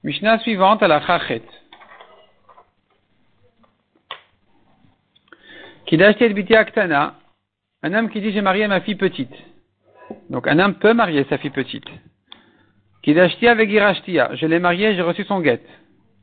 Mishnah 0.03 0.39
suivante 0.39 0.83
à 0.83 0.89
la 0.89 1.01
chachet. 1.03 1.43
Aktana, 5.80 5.80
un 7.83 7.95
homme 7.95 8.11
qui 8.11 8.21
dit 8.21 8.31
j'ai 8.33 8.43
marié 8.43 8.69
ma 8.69 8.81
fille 8.81 8.95
petite. 8.95 9.35
Donc 10.29 10.47
un 10.47 10.59
homme 10.59 10.75
peut 10.75 10.95
marier 10.95 11.25
sa 11.29 11.39
fille 11.39 11.51
petite. 11.51 11.87
Kidashtia 13.03 13.55
vegirashtia, 13.55 14.35
je 14.37 14.47
l'ai 14.47 14.59
mariée, 14.59 14.95
j'ai 14.95 15.03
reçu 15.03 15.25
son 15.25 15.41
guet. 15.41 15.63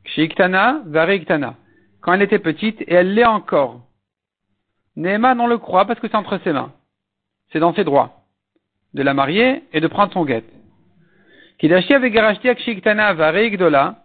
Kshiktana, 0.04 0.84
iktana. 1.10 1.56
Quand 2.00 2.14
elle 2.14 2.22
était 2.22 2.38
petite, 2.38 2.80
et 2.82 2.94
elle 2.94 3.12
l'est 3.14 3.26
encore. 3.26 3.82
Neema, 4.96 5.34
on 5.38 5.46
le 5.46 5.58
croit 5.58 5.84
parce 5.84 6.00
que 6.00 6.08
c'est 6.08 6.16
entre 6.16 6.40
ses 6.44 6.52
mains. 6.52 6.72
C'est 7.52 7.60
dans 7.60 7.74
ses 7.74 7.84
droits. 7.84 8.24
De 8.94 9.02
la 9.02 9.12
marier 9.12 9.64
et 9.72 9.80
de 9.80 9.88
prendre 9.88 10.12
son 10.12 10.24
guet. 10.24 10.44
Kidashtia 11.58 11.98
vegirashtia 11.98 12.54
kshiktana 12.54 13.12
vareigdola. 13.12 14.04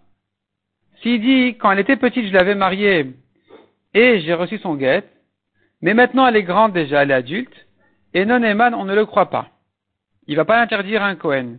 S'il 1.02 1.22
dit, 1.22 1.56
quand 1.58 1.72
elle 1.72 1.80
était 1.80 1.96
petite, 1.96 2.28
je 2.28 2.34
l'avais 2.34 2.56
mariée 2.56 3.14
et 3.94 4.22
j'ai 4.22 4.34
reçu 4.34 4.58
son 4.58 4.76
guet, 4.76 5.04
mais 5.84 5.94
maintenant, 5.94 6.26
elle 6.26 6.38
est 6.38 6.44
grande 6.44 6.72
déjà, 6.72 7.04
elle 7.04 7.12
est 7.12 7.16
adulte. 7.16 7.68
Et 8.14 8.24
non 8.24 8.42
Eman, 8.42 8.74
on 8.74 8.86
ne 8.86 8.96
le 8.96 9.06
croit 9.06 9.30
pas. 9.30 9.50
Il 10.28 10.38
va 10.38 10.46
pas 10.46 10.56
l'interdire 10.56 11.04
à 11.04 11.08
un 11.08 11.16
Cohen. 11.16 11.58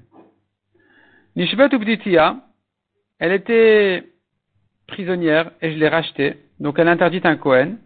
Nishvet 1.37 1.69
Ubditia, 1.75 2.39
elle 3.19 3.33
était 3.33 4.03
prisonnière 4.87 5.51
et 5.61 5.73
je 5.73 5.79
l'ai 5.79 5.89
rachetée. 5.89 6.39
Donc 6.59 6.79
elle 6.79 6.89
interdit 6.89 7.21
un 7.25 7.37
Cohen. 7.37 7.77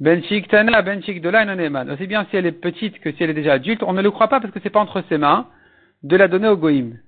Ben 0.00 0.20
Tana, 0.48 0.82
Ben 0.82 1.00
Dola, 1.22 1.44
non 1.44 1.62
Eman. 1.62 1.88
Aussi 1.88 2.08
bien 2.08 2.26
si 2.28 2.36
elle 2.36 2.46
est 2.46 2.60
petite 2.60 2.98
que 2.98 3.12
si 3.12 3.22
elle 3.22 3.30
est 3.30 3.34
déjà 3.34 3.52
adulte, 3.52 3.84
on 3.84 3.92
ne 3.92 4.02
le 4.02 4.10
croit 4.10 4.26
pas 4.26 4.40
parce 4.40 4.52
que 4.52 4.58
c'est 4.60 4.70
pas 4.70 4.80
entre 4.80 5.04
ses 5.08 5.18
mains 5.18 5.46
de 6.02 6.16
la 6.16 6.26
donner 6.26 6.48
au 6.48 6.56
Goïm. 6.56 6.98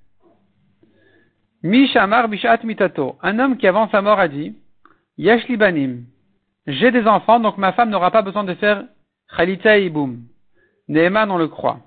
Mishamar 1.64 2.28
Bishat 2.28 2.60
Mitato. 2.62 3.16
Un 3.22 3.40
homme 3.40 3.56
qui 3.56 3.66
avant 3.66 3.88
sa 3.88 4.02
mort 4.02 4.20
a 4.20 4.28
dit, 4.28 4.54
Yash 5.18 5.48
Libanim 5.48 6.04
j'ai 6.66 6.90
des 6.90 7.06
enfants, 7.06 7.40
donc 7.40 7.58
ma 7.58 7.72
femme 7.72 7.90
n'aura 7.90 8.10
pas 8.10 8.22
besoin 8.22 8.44
de 8.44 8.54
faire 8.54 8.84
Khalita 9.36 9.78
Iboum. 9.78 10.20
Neeman, 10.88 11.30
on 11.30 11.38
le 11.38 11.48
croit. 11.48 11.78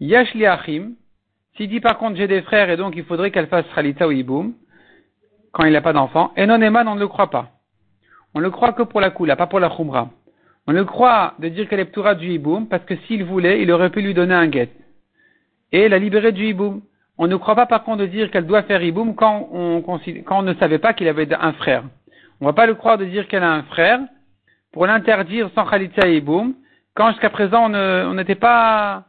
Yash 0.00 0.34
Achim, 0.36 0.92
s'il 1.56 1.68
dit 1.68 1.80
par 1.80 1.98
contre 1.98 2.16
j'ai 2.16 2.28
des 2.28 2.42
frères 2.42 2.70
et 2.70 2.76
donc 2.76 2.94
il 2.96 3.04
faudrait 3.04 3.30
qu'elle 3.30 3.48
fasse 3.48 3.66
Khalita 3.74 4.06
ou 4.08 4.12
Iboum, 4.12 4.54
quand 5.52 5.64
il 5.64 5.72
n'a 5.72 5.80
pas 5.80 5.92
d'enfants, 5.92 6.32
et 6.36 6.46
non 6.46 6.58
Neeman, 6.58 6.88
on 6.88 6.94
ne 6.94 7.00
le 7.00 7.08
croit 7.08 7.30
pas. 7.30 7.50
On 8.34 8.40
le 8.40 8.50
croit 8.50 8.72
que 8.72 8.82
pour 8.82 9.00
la 9.00 9.10
Kula, 9.10 9.36
pas 9.36 9.46
pour 9.46 9.60
la 9.60 9.68
Khumra. 9.68 10.10
On 10.66 10.72
le 10.72 10.84
croit 10.84 11.34
de 11.38 11.48
dire 11.48 11.68
qu'elle 11.68 11.80
est 11.80 11.86
Ptura 11.86 12.14
du 12.14 12.30
Iboum, 12.30 12.68
parce 12.68 12.84
que 12.84 12.94
s'il 13.06 13.24
voulait, 13.24 13.62
il 13.62 13.72
aurait 13.72 13.90
pu 13.90 14.02
lui 14.02 14.14
donner 14.14 14.34
un 14.34 14.46
guet. 14.48 14.70
Et 15.72 15.88
la 15.88 15.98
libérer 15.98 16.32
du 16.32 16.44
Iboum. 16.44 16.82
On 17.16 17.26
ne 17.26 17.36
croit 17.36 17.56
pas 17.56 17.66
par 17.66 17.84
contre 17.84 17.98
de 17.98 18.06
dire 18.06 18.30
qu'elle 18.30 18.46
doit 18.46 18.62
faire 18.62 18.82
Iboum 18.82 19.14
quand 19.14 19.48
on 19.50 20.42
ne 20.42 20.54
savait 20.54 20.78
pas 20.78 20.92
qu'il 20.92 21.08
avait 21.08 21.32
un 21.34 21.52
frère. 21.54 21.84
On 22.40 22.44
ne 22.44 22.50
va 22.50 22.52
pas 22.52 22.66
le 22.66 22.74
croire 22.74 22.98
de 22.98 23.04
dire 23.04 23.26
qu'elle 23.26 23.42
a 23.42 23.52
un 23.52 23.64
frère 23.64 24.00
pour 24.72 24.86
l'interdire 24.86 25.50
sans 25.54 25.66
Khalitza 25.66 26.06
et 26.08 26.16
Iboum, 26.18 26.54
quand 26.94 27.10
jusqu'à 27.10 27.30
présent 27.30 27.72
on 27.72 28.14
n'était 28.14 28.34
pas, 28.34 29.04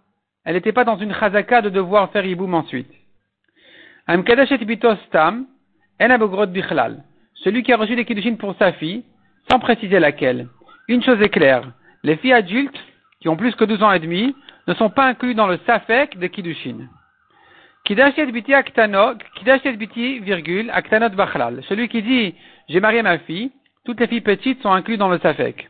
elle 0.45 0.55
n'était 0.55 0.71
pas 0.71 0.83
dans 0.83 0.97
une 0.97 1.13
chazaka 1.13 1.61
de 1.61 1.69
devoir 1.69 2.11
faire 2.11 2.25
Iboum 2.25 2.53
ensuite. 2.53 2.91
Celui 7.43 7.63
qui 7.63 7.73
a 7.73 7.77
reçu 7.77 7.95
des 7.95 8.05
kiddushin 8.05 8.35
pour 8.35 8.55
sa 8.57 8.71
fille, 8.73 9.03
sans 9.49 9.59
préciser 9.59 9.99
laquelle. 9.99 10.47
Une 10.87 11.03
chose 11.03 11.21
est 11.21 11.29
claire, 11.29 11.71
les 12.03 12.15
filles 12.17 12.33
adultes, 12.33 12.79
qui 13.19 13.29
ont 13.29 13.35
plus 13.35 13.53
que 13.55 13.65
12 13.65 13.83
ans 13.83 13.91
et 13.91 13.99
demi, 13.99 14.35
ne 14.67 14.73
sont 14.73 14.89
pas 14.89 15.05
inclus 15.05 15.35
dans 15.35 15.47
le 15.47 15.59
safek 15.65 16.17
de 16.17 16.27
Kiddushin. 16.27 16.87
Kidashet 17.83 18.25
biti, 18.27 18.53
virgule, 20.19 20.69
aktanot 20.71 21.09
bachlal. 21.09 21.63
Celui 21.67 21.87
qui 21.89 22.01
dit, 22.01 22.35
j'ai 22.69 22.79
marié 22.79 23.01
ma 23.01 23.17
fille, 23.19 23.51
toutes 23.83 23.99
les 23.99 24.07
filles 24.07 24.21
petites 24.21 24.61
sont 24.61 24.71
incluses 24.71 24.99
dans 24.99 25.09
le 25.09 25.19
safek. 25.19 25.67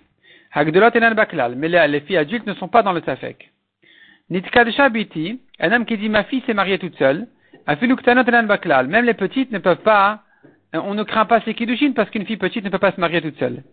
Hagdolot 0.51 0.91
enan 0.95 1.15
baklal, 1.15 1.55
mais 1.55 1.69
les, 1.69 2.01
filles 2.01 2.17
adultes 2.17 2.45
ne 2.45 2.53
sont 2.55 2.67
pas 2.67 2.83
dans 2.83 2.91
le 2.91 3.01
safek. 3.01 3.51
Nitkadesha 4.29 4.89
biti, 4.89 5.39
un 5.59 5.71
homme 5.71 5.85
qui 5.85 5.97
dit, 5.97 6.09
ma 6.09 6.23
fille 6.25 6.43
s'est 6.45 6.53
mariée 6.53 6.77
toute 6.77 6.97
seule, 6.97 7.27
afiluktanot 7.67 8.27
enan 8.27 8.43
baklal, 8.43 8.87
même 8.87 9.05
les 9.05 9.13
petites 9.13 9.51
ne 9.51 9.59
peuvent 9.59 9.81
pas, 9.81 10.23
on 10.73 10.93
ne 10.93 11.03
craint 11.03 11.25
pas 11.25 11.41
ces 11.41 11.53
kiddushin 11.53 11.93
parce 11.95 12.09
qu'une 12.09 12.25
fille 12.25 12.37
petite 12.37 12.65
ne 12.65 12.69
peut 12.69 12.79
pas 12.79 12.91
se 12.91 12.99
marier 12.99 13.21
toute 13.21 13.39
seule. 13.39 13.63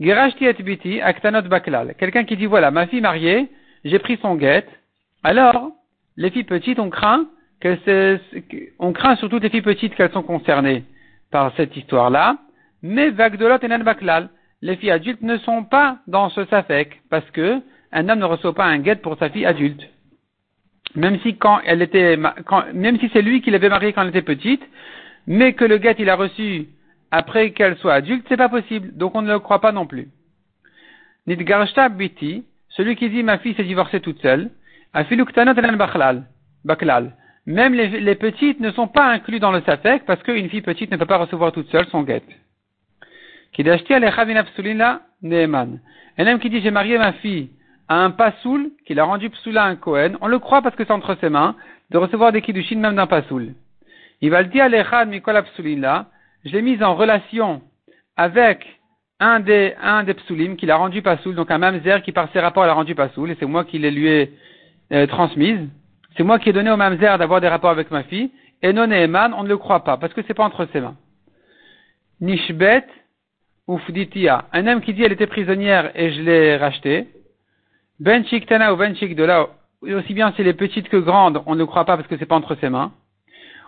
Gerashti 0.00 0.46
et 0.46 0.54
biti, 0.54 1.00
aktanot 1.02 1.42
baklal. 1.42 1.94
Quelqu'un 1.98 2.24
qui 2.24 2.36
dit, 2.36 2.46
voilà, 2.46 2.70
ma 2.70 2.86
fille 2.86 3.00
mariée, 3.00 3.48
j'ai 3.84 3.98
pris 3.98 4.18
son 4.22 4.36
guette, 4.36 4.70
alors, 5.22 5.72
les 6.16 6.30
filles 6.30 6.44
petites, 6.44 6.78
on 6.78 6.90
craint 6.90 7.26
on 8.78 8.92
craint 8.92 9.16
surtout 9.16 9.40
les 9.40 9.50
filles 9.50 9.62
petites 9.62 9.96
qu'elles 9.96 10.12
sont 10.12 10.22
concernées 10.22 10.84
par 11.30 11.52
cette 11.56 11.76
histoire-là, 11.76 12.38
mais 12.82 13.10
Vagdolot 13.10 13.58
et 13.62 14.28
les 14.60 14.76
filles 14.76 14.90
adultes 14.90 15.22
ne 15.22 15.36
sont 15.38 15.64
pas 15.64 15.98
dans 16.06 16.30
ce 16.30 16.44
safek, 16.46 17.00
parce 17.10 17.28
que 17.30 17.60
un 17.92 18.08
homme 18.08 18.18
ne 18.18 18.24
reçoit 18.24 18.54
pas 18.54 18.64
un 18.64 18.78
guet 18.78 18.96
pour 18.96 19.16
sa 19.18 19.30
fille 19.30 19.46
adulte. 19.46 19.82
Même 20.94 21.18
si 21.20 21.36
quand 21.36 21.60
elle 21.64 21.82
était, 21.82 22.18
même 22.74 22.98
si 22.98 23.08
c'est 23.12 23.22
lui 23.22 23.40
qui 23.40 23.50
l'avait 23.50 23.68
mariée 23.68 23.92
quand 23.92 24.02
elle 24.02 24.08
était 24.08 24.22
petite, 24.22 24.62
mais 25.26 25.52
que 25.52 25.64
le 25.64 25.78
guet 25.78 25.96
il 25.98 26.10
a 26.10 26.16
reçu 26.16 26.68
après 27.10 27.52
qu'elle 27.52 27.76
soit 27.76 27.94
adulte, 27.94 28.26
c'est 28.28 28.36
pas 28.36 28.48
possible. 28.48 28.96
Donc 28.96 29.14
on 29.14 29.22
ne 29.22 29.32
le 29.32 29.38
croit 29.38 29.60
pas 29.60 29.72
non 29.72 29.86
plus. 29.86 30.08
Nidgarshta 31.26 31.88
biti, 31.88 32.44
celui 32.70 32.96
qui 32.96 33.10
dit 33.10 33.22
ma 33.22 33.38
fille 33.38 33.54
s'est 33.54 33.64
divorcée 33.64 34.00
toute 34.00 34.20
seule, 34.20 34.50
afiluktanot 34.92 35.54
baklal. 36.64 37.12
Même 37.48 37.72
les, 37.72 38.14
petites 38.14 38.60
ne 38.60 38.70
sont 38.72 38.88
pas 38.88 39.06
incluses 39.06 39.40
dans 39.40 39.52
le 39.52 39.62
safek 39.62 40.04
parce 40.04 40.22
qu'une 40.22 40.50
fille 40.50 40.60
petite 40.60 40.90
ne 40.90 40.98
peut 40.98 41.06
pas 41.06 41.16
recevoir 41.16 41.50
toute 41.50 41.70
seule 41.70 41.86
son 41.86 42.02
guette. 42.02 42.28
Un 43.58 43.78
homme 46.26 46.40
qui 46.40 46.50
dit 46.50 46.60
j'ai 46.60 46.70
marié 46.70 46.98
ma 46.98 47.14
fille 47.14 47.48
à 47.88 48.04
un 48.04 48.10
pasoul, 48.10 48.70
qu'il 48.86 49.00
a 49.00 49.04
rendu 49.04 49.30
psoula 49.30 49.64
à 49.64 49.68
un 49.68 49.76
Kohen, 49.76 50.18
on 50.20 50.28
le 50.28 50.38
croit 50.38 50.60
parce 50.60 50.76
que 50.76 50.84
c'est 50.84 50.92
entre 50.92 51.16
ses 51.22 51.30
mains 51.30 51.56
de 51.90 51.96
recevoir 51.96 52.32
des 52.32 52.42
kiddushin 52.42 52.80
même 52.80 52.96
d'un 52.96 53.06
pasoul. 53.06 53.54
Il 54.20 54.28
va 54.28 54.42
le 54.42 54.48
dire 54.48 54.68
l'echad 54.68 55.08
mikol 55.08 55.42
là, 55.78 56.10
je 56.44 56.52
l'ai 56.52 56.60
mise 56.60 56.82
en 56.82 56.96
relation 56.96 57.62
avec 58.18 58.66
un 59.20 59.40
des, 59.40 59.72
un 59.80 60.04
des 60.04 60.12
psulim 60.12 60.56
qu'il 60.56 60.70
a 60.70 60.76
rendu 60.76 61.00
pasoul, 61.00 61.34
donc 61.34 61.50
un 61.50 61.56
mamzer 61.56 62.02
qui 62.02 62.12
par 62.12 62.30
ses 62.30 62.40
rapports 62.40 62.66
l'a 62.66 62.74
rendu 62.74 62.94
pasoul, 62.94 63.30
et 63.30 63.38
c'est 63.40 63.46
moi 63.46 63.64
qui 63.64 63.78
les 63.78 63.90
lui 63.90 64.06
ai 64.06 64.34
euh, 64.92 65.06
transmise. 65.06 65.66
C'est 66.16 66.22
moi 66.22 66.38
qui 66.38 66.48
ai 66.48 66.52
donné 66.52 66.70
au 66.70 66.76
mamzer 66.76 67.18
d'avoir 67.18 67.40
des 67.40 67.48
rapports 67.48 67.70
avec 67.70 67.90
ma 67.90 68.02
fille, 68.04 68.30
et 68.62 68.72
non 68.72 68.90
Eman, 68.90 69.34
on 69.34 69.44
ne 69.44 69.48
le 69.48 69.56
croit 69.56 69.84
pas, 69.84 69.96
parce 69.96 70.12
que 70.12 70.22
c'est 70.26 70.34
pas 70.34 70.44
entre 70.44 70.66
ses 70.72 70.80
mains. 70.80 70.96
Nishbet 72.20 72.84
ou 73.68 73.78
Fditia, 73.78 74.46
un 74.52 74.66
homme 74.66 74.80
qui 74.80 74.94
dit 74.94 75.04
elle 75.04 75.12
était 75.12 75.26
prisonnière 75.26 75.92
et 75.94 76.12
je 76.12 76.22
l'ai 76.22 76.56
rachetée. 76.56 77.06
Ben 78.00 78.24
Tana 78.24 78.72
ou 78.72 78.76
Ben 78.76 78.94
là, 79.16 79.48
aussi 79.82 80.14
bien 80.14 80.32
si 80.32 80.40
elle 80.40 80.48
est 80.48 80.54
petite 80.54 80.88
que 80.88 80.96
grande, 80.96 81.42
on 81.46 81.54
ne 81.54 81.60
le 81.60 81.66
croit 81.66 81.84
pas 81.84 81.96
parce 81.96 82.08
que 82.08 82.16
c'est 82.16 82.26
pas 82.26 82.36
entre 82.36 82.56
ses 82.56 82.70
mains. 82.70 82.92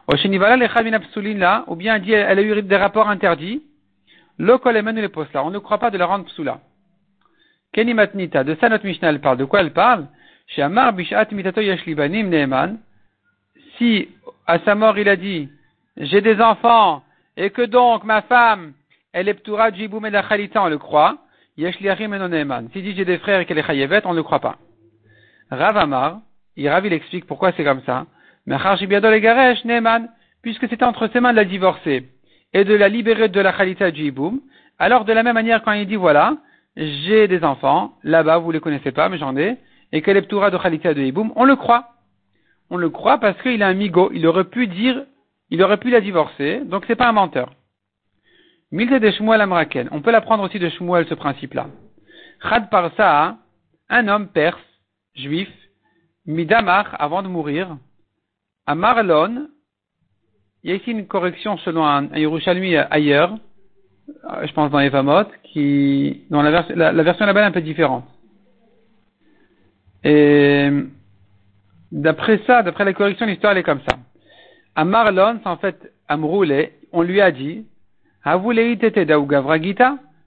Oshenivala 0.08 0.56
le 0.56 1.38
là, 1.38 1.64
ou 1.68 1.76
bien 1.76 1.98
dit 1.98 2.12
elle 2.12 2.38
a 2.38 2.42
eu 2.42 2.62
des 2.62 2.76
rapports 2.76 3.08
interdits. 3.08 3.62
Lo 4.38 4.58
kolemen 4.58 4.98
ou 4.98 5.02
les 5.02 5.08
là, 5.34 5.44
on 5.44 5.50
ne 5.50 5.58
croit 5.58 5.78
pas 5.78 5.90
de 5.90 5.98
la 5.98 6.06
rendre 6.06 6.24
psoula. 6.24 6.60
Kenny 7.72 7.94
Matnita, 7.94 8.42
de 8.42 8.56
ça 8.60 8.68
notre 8.68 8.86
Mishnah 8.86 9.10
elle 9.10 9.20
parle. 9.20 9.36
De 9.36 9.44
quoi 9.44 9.60
elle 9.60 9.72
parle? 9.72 10.06
Si 13.78 14.08
à 14.46 14.58
sa 14.64 14.74
mort 14.74 14.98
il 14.98 15.08
a 15.08 15.16
dit, 15.16 15.48
j'ai 15.96 16.20
des 16.20 16.40
enfants, 16.40 17.02
et 17.36 17.50
que 17.50 17.62
donc 17.62 18.04
ma 18.04 18.22
femme, 18.22 18.72
elle 19.12 19.28
est 19.28 19.34
ptura 19.34 19.70
jiboum 19.70 20.06
et 20.06 20.12
on 20.56 20.68
le 20.68 20.78
croit. 20.78 21.18
Yeshliachim 21.56 22.12
et 22.12 22.68
S'il 22.72 22.82
dit 22.82 22.94
j'ai 22.94 23.04
des 23.04 23.18
frères 23.18 23.40
et 23.40 23.46
qu'elle 23.46 23.58
est 23.58 23.66
chayevet, 23.66 24.02
on 24.04 24.12
ne 24.12 24.16
le 24.16 24.22
croit 24.22 24.40
pas. 24.40 24.56
Rav 25.50 25.76
Amar, 25.76 26.20
il 26.56 26.68
Rav 26.68 26.86
il 26.86 26.92
explique 26.92 27.26
pourquoi 27.26 27.52
c'est 27.52 27.64
comme 27.64 27.82
ça. 27.82 28.06
puisque 30.42 30.68
c'était 30.68 30.84
entre 30.84 31.08
ses 31.12 31.20
mains 31.20 31.32
de 31.32 31.36
la 31.36 31.44
divorcer 31.44 32.08
et 32.52 32.64
de 32.64 32.74
la 32.74 32.88
libérer 32.88 33.28
de 33.28 33.40
la 33.40 33.56
chalita 33.56 33.90
du 33.90 34.12
alors 34.78 35.04
de 35.04 35.12
la 35.12 35.22
même 35.22 35.34
manière 35.34 35.62
quand 35.62 35.72
il 35.72 35.86
dit 35.86 35.96
voilà, 35.96 36.36
j'ai 36.76 37.28
des 37.28 37.44
enfants, 37.44 37.92
là-bas 38.02 38.38
vous 38.38 38.50
les 38.50 38.60
connaissez 38.60 38.92
pas 38.92 39.08
mais 39.08 39.18
j'en 39.18 39.36
ai, 39.36 39.58
et 39.92 39.98
est 39.98 40.14
de 40.14 40.58
Khalita 40.58 40.94
de 40.94 41.02
Hiboum, 41.02 41.32
on 41.36 41.44
le 41.44 41.56
croit. 41.56 41.90
On 42.70 42.76
le 42.76 42.90
croit 42.90 43.18
parce 43.18 43.40
qu'il 43.42 43.62
a 43.62 43.68
un 43.68 43.74
migo, 43.74 44.10
il 44.12 44.26
aurait 44.26 44.44
pu 44.44 44.66
dire, 44.68 45.04
il 45.50 45.62
aurait 45.62 45.78
pu 45.78 45.90
la 45.90 46.00
divorcer, 46.00 46.60
donc 46.64 46.84
c'est 46.86 46.96
pas 46.96 47.08
un 47.08 47.12
menteur. 47.12 47.52
De 48.72 49.10
Shmuel 49.10 49.40
Amraken, 49.40 49.88
on 49.90 50.00
peut 50.00 50.12
l'apprendre 50.12 50.44
aussi 50.44 50.60
de 50.60 50.68
Shmuel 50.68 51.06
ce 51.08 51.14
principe-là. 51.14 51.66
Chad 52.48 52.70
Parsa, 52.70 53.38
un 53.88 54.08
homme 54.08 54.28
perse, 54.28 54.60
juif, 55.16 55.48
Midamar, 56.24 56.94
avant 57.00 57.22
de 57.22 57.28
mourir, 57.28 57.76
à 58.66 58.76
Marlon, 58.76 59.48
il 60.62 60.70
y 60.70 60.72
a 60.72 60.76
ici 60.76 60.92
une 60.92 61.08
correction 61.08 61.58
selon 61.58 61.84
un, 61.84 62.06
Yerushalmi 62.16 62.76
ailleurs, 62.76 63.36
euh, 64.30 64.46
je 64.46 64.52
pense 64.52 64.70
dans 64.70 64.78
Evamot, 64.78 65.24
qui, 65.42 66.24
dont 66.30 66.42
la, 66.42 66.64
la 66.92 67.02
version 67.02 67.26
là-bas 67.26 67.40
est 67.40 67.46
un 67.46 67.50
peu 67.50 67.62
différente. 67.62 68.04
Et 70.04 70.70
d'après 71.92 72.40
ça, 72.46 72.62
d'après 72.62 72.84
la 72.84 72.92
correction, 72.92 73.26
l'histoire 73.26 73.56
est 73.56 73.62
comme 73.62 73.80
ça. 73.88 73.98
À 74.74 74.84
Marlon, 74.84 75.40
en 75.44 75.56
fait 75.56 75.92
on 76.92 77.02
lui 77.02 77.20
a 77.20 77.30
dit, 77.30 77.66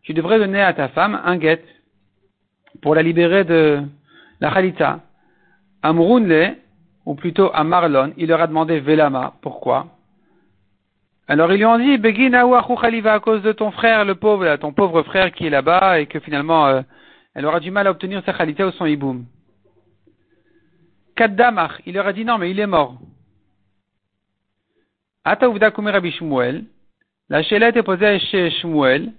tu 0.04 0.14
devrais 0.14 0.40
donner 0.40 0.62
à 0.62 0.74
ta 0.74 0.88
femme 0.90 1.22
un 1.24 1.38
guet 1.38 1.64
pour 2.82 2.96
la 2.96 3.04
libérer 3.04 3.44
de 3.44 3.82
la 4.40 4.52
khalita. 4.52 5.00
Amrounle, 5.82 6.56
ou 7.06 7.16
plutôt 7.16 7.52
à 7.54 7.64
Marlon, 7.64 8.14
il 8.18 8.28
leur 8.28 8.42
a 8.42 8.48
demandé 8.48 8.80
Velama, 8.80 9.34
pourquoi? 9.42 9.88
Alors 11.28 11.52
ils 11.52 11.58
lui 11.58 11.66
ont 11.66 11.78
dit, 11.78 11.98
Khaliva, 12.82 13.14
à 13.14 13.20
cause 13.20 13.42
de 13.42 13.52
ton 13.54 13.72
frère, 13.72 14.06
le 14.06 14.16
pauvre, 14.16 14.56
ton 14.58 14.74
pauvre 14.74 15.04
frère 15.04 15.32
qui 15.32 15.48
est 15.48 15.50
là-bas, 15.50 16.00
et 16.00 16.06
que 16.06 16.20
finalement, 16.20 16.68
euh, 16.68 16.82
elle 17.34 17.46
aura 17.46 17.60
du 17.60 17.72
mal 17.72 17.88
à 17.88 17.92
obtenir 17.92 18.22
sa 18.26 18.34
khalita 18.34 18.68
ou 18.68 18.72
son 18.72 18.86
hiboum. 18.86 19.26
Kaddamach, 21.16 21.82
il 21.86 21.94
leur 21.94 22.08
a 22.08 22.14
dit 22.14 22.26
non, 22.26 22.38
mais 22.38 22.52
il 22.52 22.60
est 22.60 22.68
mort. 22.68 22.98
Ataouvda 25.24 25.70
Rabbi 25.70 26.12
Shmuel, 26.12 26.66
la 27.30 27.44
shela 27.44 27.70
était 27.70 27.84
posée 27.84 28.20
chez 28.20 28.52
Shmuel. 28.52 29.14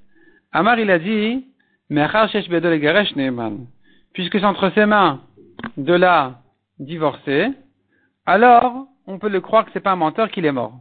Amar, 0.53 0.79
il 0.79 0.91
a 0.91 0.99
dit, 0.99 1.47
puisque 4.13 4.39
c'est 4.39 4.45
entre 4.45 4.71
ses 4.75 4.87
mains 4.87 5.21
de 5.77 5.93
la 5.93 6.41
divorcer, 6.79 7.49
alors 8.27 8.87
on 9.07 9.19
peut 9.19 9.29
le 9.29 9.41
croire 9.41 9.65
que 9.65 9.71
c'est 9.73 9.81
pas 9.81 9.93
un 9.93 9.97
menteur 9.97 10.31
qu'il 10.31 10.47
est 10.47 10.53
mort. 10.53 10.81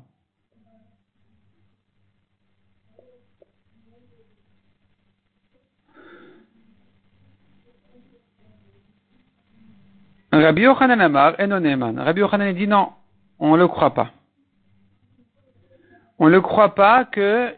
Rabbi 10.41 10.63
Yochanan 10.63 10.99
Amar 10.99 11.35
non 11.47 12.03
Rabbi 12.03 12.21
Yochanan 12.21 12.53
dit 12.53 12.67
non, 12.67 12.89
on 13.37 13.53
ne 13.53 13.57
le 13.57 13.67
croit 13.67 13.93
pas. 13.93 14.09
On 16.17 16.25
ne 16.25 16.31
le 16.31 16.41
croit 16.41 16.73
pas 16.73 17.05
que, 17.05 17.55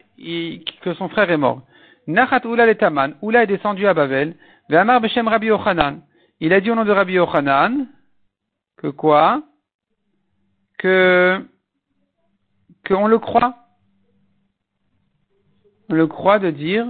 que 0.81 0.93
son 0.95 1.07
frère 1.07 1.31
est 1.31 1.37
mort. 1.37 1.61
Nachat 2.07 2.45
Oula 2.45 2.65
le 2.65 2.75
Taman, 2.75 3.15
Oula 3.21 3.43
est 3.43 3.47
descendu 3.47 3.87
à 3.87 3.93
Babel, 3.93 4.35
Amar 4.69 4.99
Beshem 4.99 5.25
Rabbi 5.27 5.47
Yochanan. 5.47 6.01
Il 6.41 6.51
a 6.51 6.59
dit 6.59 6.69
au 6.69 6.75
nom 6.75 6.83
de 6.83 6.91
Rabbi 6.91 7.13
Yochanan 7.13 7.87
que 8.77 8.87
quoi? 8.87 9.41
Que 10.77 11.47
qu'on 12.85 13.07
le 13.07 13.19
croit. 13.19 13.55
On 15.89 15.93
le 15.93 16.07
croit 16.07 16.39
de 16.39 16.51
dire 16.51 16.85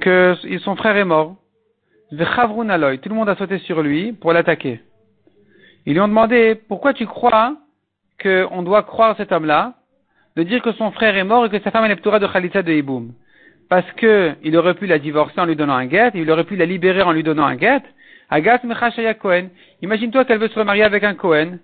que 0.00 0.36
son 0.62 0.76
frère 0.76 0.96
est 0.96 1.06
mort. 1.06 1.39
Tout 2.10 2.16
le 2.16 3.14
monde 3.14 3.28
a 3.28 3.36
sauté 3.36 3.58
sur 3.58 3.82
lui 3.82 4.12
pour 4.12 4.32
l'attaquer. 4.32 4.80
Ils 5.86 5.92
lui 5.94 6.00
ont 6.00 6.08
demandé, 6.08 6.60
pourquoi 6.68 6.92
tu 6.92 7.06
crois 7.06 7.56
qu'on 8.20 8.62
doit 8.62 8.82
croire 8.82 9.16
cet 9.16 9.32
homme-là, 9.32 9.74
de 10.36 10.42
dire 10.42 10.60
que 10.62 10.72
son 10.72 10.90
frère 10.90 11.16
est 11.16 11.24
mort 11.24 11.46
et 11.46 11.50
que 11.50 11.60
sa 11.60 11.70
femme 11.70 11.84
est 11.84 11.94
de 11.94 12.26
Khalitza 12.26 12.62
de 12.62 12.72
Iboum? 12.72 13.12
Parce 13.68 13.90
que 13.92 14.32
il 14.42 14.56
aurait 14.56 14.74
pu 14.74 14.86
la 14.86 14.98
divorcer 14.98 15.40
en 15.40 15.44
lui 15.44 15.54
donnant 15.54 15.76
un 15.76 15.86
guet, 15.86 16.10
il 16.14 16.30
aurait 16.30 16.44
pu 16.44 16.56
la 16.56 16.66
libérer 16.66 17.02
en 17.02 17.12
lui 17.12 17.22
donnant 17.22 17.46
un 17.46 17.54
guet. 17.54 17.82
Agat 18.28 18.60
Kohen. 19.20 19.50
Imagine-toi 19.82 20.24
qu'elle 20.24 20.38
veut 20.38 20.48
se 20.48 20.58
remarier 20.58 20.82
avec 20.82 21.04
un 21.04 21.14
Cohen. 21.14 21.58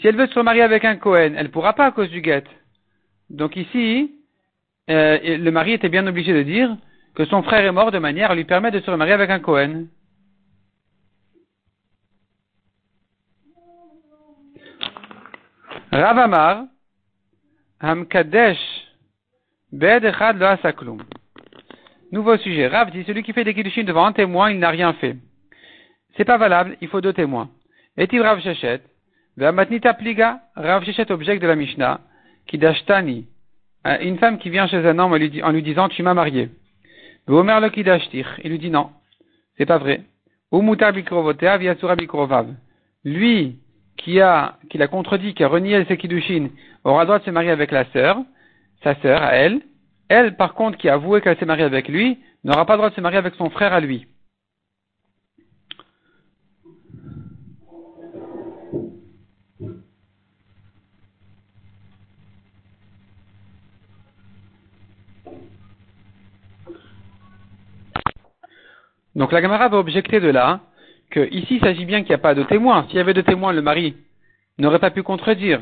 Si 0.00 0.06
elle 0.06 0.16
veut 0.16 0.26
se 0.26 0.34
remarier 0.34 0.62
avec 0.62 0.84
un 0.84 0.96
Cohen, 0.96 1.34
elle 1.36 1.50
pourra 1.50 1.74
pas 1.74 1.86
à 1.86 1.90
cause 1.90 2.10
du 2.10 2.22
guet. 2.22 2.44
Donc 3.28 3.56
ici, 3.56 4.12
euh, 4.88 5.18
le 5.22 5.50
mari 5.50 5.72
était 5.72 5.88
bien 5.88 6.06
obligé 6.06 6.32
de 6.32 6.42
dire, 6.42 6.76
que 7.18 7.24
son 7.24 7.42
frère 7.42 7.66
est 7.66 7.72
mort 7.72 7.90
de 7.90 7.98
manière 7.98 8.30
à 8.30 8.34
lui 8.36 8.44
permettre 8.44 8.78
de 8.78 8.80
se 8.80 8.88
remarier 8.88 9.12
avec 9.12 9.28
un 9.28 9.40
Cohen. 9.40 9.86
Rav 15.90 16.16
Amar, 16.16 16.66
Hamkadesh, 17.80 18.56
Bed 19.72 20.04
Echad 20.04 20.38
Lo 20.38 20.98
Nouveau 22.12 22.36
sujet. 22.36 22.68
Rav 22.68 22.92
dit, 22.92 23.02
celui 23.02 23.24
qui 23.24 23.32
fait 23.32 23.42
des 23.42 23.52
kiddushin 23.52 23.82
devant 23.82 24.06
un 24.06 24.12
témoin, 24.12 24.52
il 24.52 24.60
n'a 24.60 24.70
rien 24.70 24.92
fait. 24.92 25.16
C'est 26.16 26.24
pas 26.24 26.38
valable, 26.38 26.76
il 26.80 26.86
faut 26.86 27.00
deux 27.00 27.12
témoins. 27.12 27.50
Et-il 27.96 28.22
Rav 28.22 28.40
Shechet, 28.40 28.82
Ve'amatnita 29.36 29.94
Pliga, 29.94 30.40
Rav 30.54 30.84
Shechet 30.84 31.10
objecte 31.10 31.42
de 31.42 31.48
la 31.48 31.56
Mishnah, 31.56 32.00
Kidashtani, 32.46 33.26
une 34.02 34.18
femme 34.18 34.38
qui 34.38 34.50
vient 34.50 34.68
chez 34.68 34.86
un 34.86 35.00
homme 35.00 35.14
en 35.14 35.50
lui, 35.50 35.62
disant, 35.62 35.88
tu 35.88 36.04
m'as 36.04 36.14
marié. 36.14 36.48
Il 37.28 38.50
lui 38.50 38.58
dit 38.58 38.70
non, 38.70 38.90
c'est 39.58 39.66
pas 39.66 39.78
vrai. 39.78 40.00
Lui, 43.04 43.58
qui 43.98 44.20
a, 44.20 44.58
l'a 44.74 44.88
contredit, 44.88 45.34
qui 45.34 45.44
a 45.44 45.48
renié 45.48 45.84
ses 45.84 45.98
kiddushin, 45.98 46.48
aura 46.84 47.02
le 47.02 47.06
droit 47.06 47.18
de 47.18 47.24
se 47.24 47.30
marier 47.30 47.50
avec 47.50 47.70
la 47.70 47.84
sœur, 47.92 48.16
sa 48.82 48.94
sœur 49.02 49.22
à 49.22 49.34
elle. 49.34 49.60
Elle, 50.08 50.36
par 50.36 50.54
contre, 50.54 50.78
qui 50.78 50.88
a 50.88 50.94
avoué 50.94 51.20
qu'elle 51.20 51.36
s'est 51.36 51.44
mariée 51.44 51.64
avec 51.64 51.88
lui, 51.88 52.18
n'aura 52.44 52.64
pas 52.64 52.74
le 52.74 52.78
droit 52.78 52.90
de 52.90 52.94
se 52.94 53.00
marier 53.02 53.18
avec 53.18 53.34
son 53.34 53.50
frère 53.50 53.74
à 53.74 53.80
lui. 53.80 54.06
Donc 69.18 69.32
la 69.32 69.40
Gamara 69.40 69.68
va 69.68 69.78
objecter 69.78 70.20
de 70.20 70.28
là 70.28 70.60
que 71.10 71.28
ici 71.34 71.56
il 71.56 71.60
s'agit 71.60 71.84
bien 71.84 72.02
qu'il 72.02 72.10
n'y 72.10 72.14
a 72.14 72.18
pas 72.18 72.36
de 72.36 72.44
témoin. 72.44 72.86
S'il 72.86 72.98
y 72.98 73.00
avait 73.00 73.14
de 73.14 73.20
témoins, 73.20 73.52
le 73.52 73.62
mari 73.62 73.96
n'aurait 74.58 74.78
pas 74.78 74.92
pu 74.92 75.02
contredire. 75.02 75.60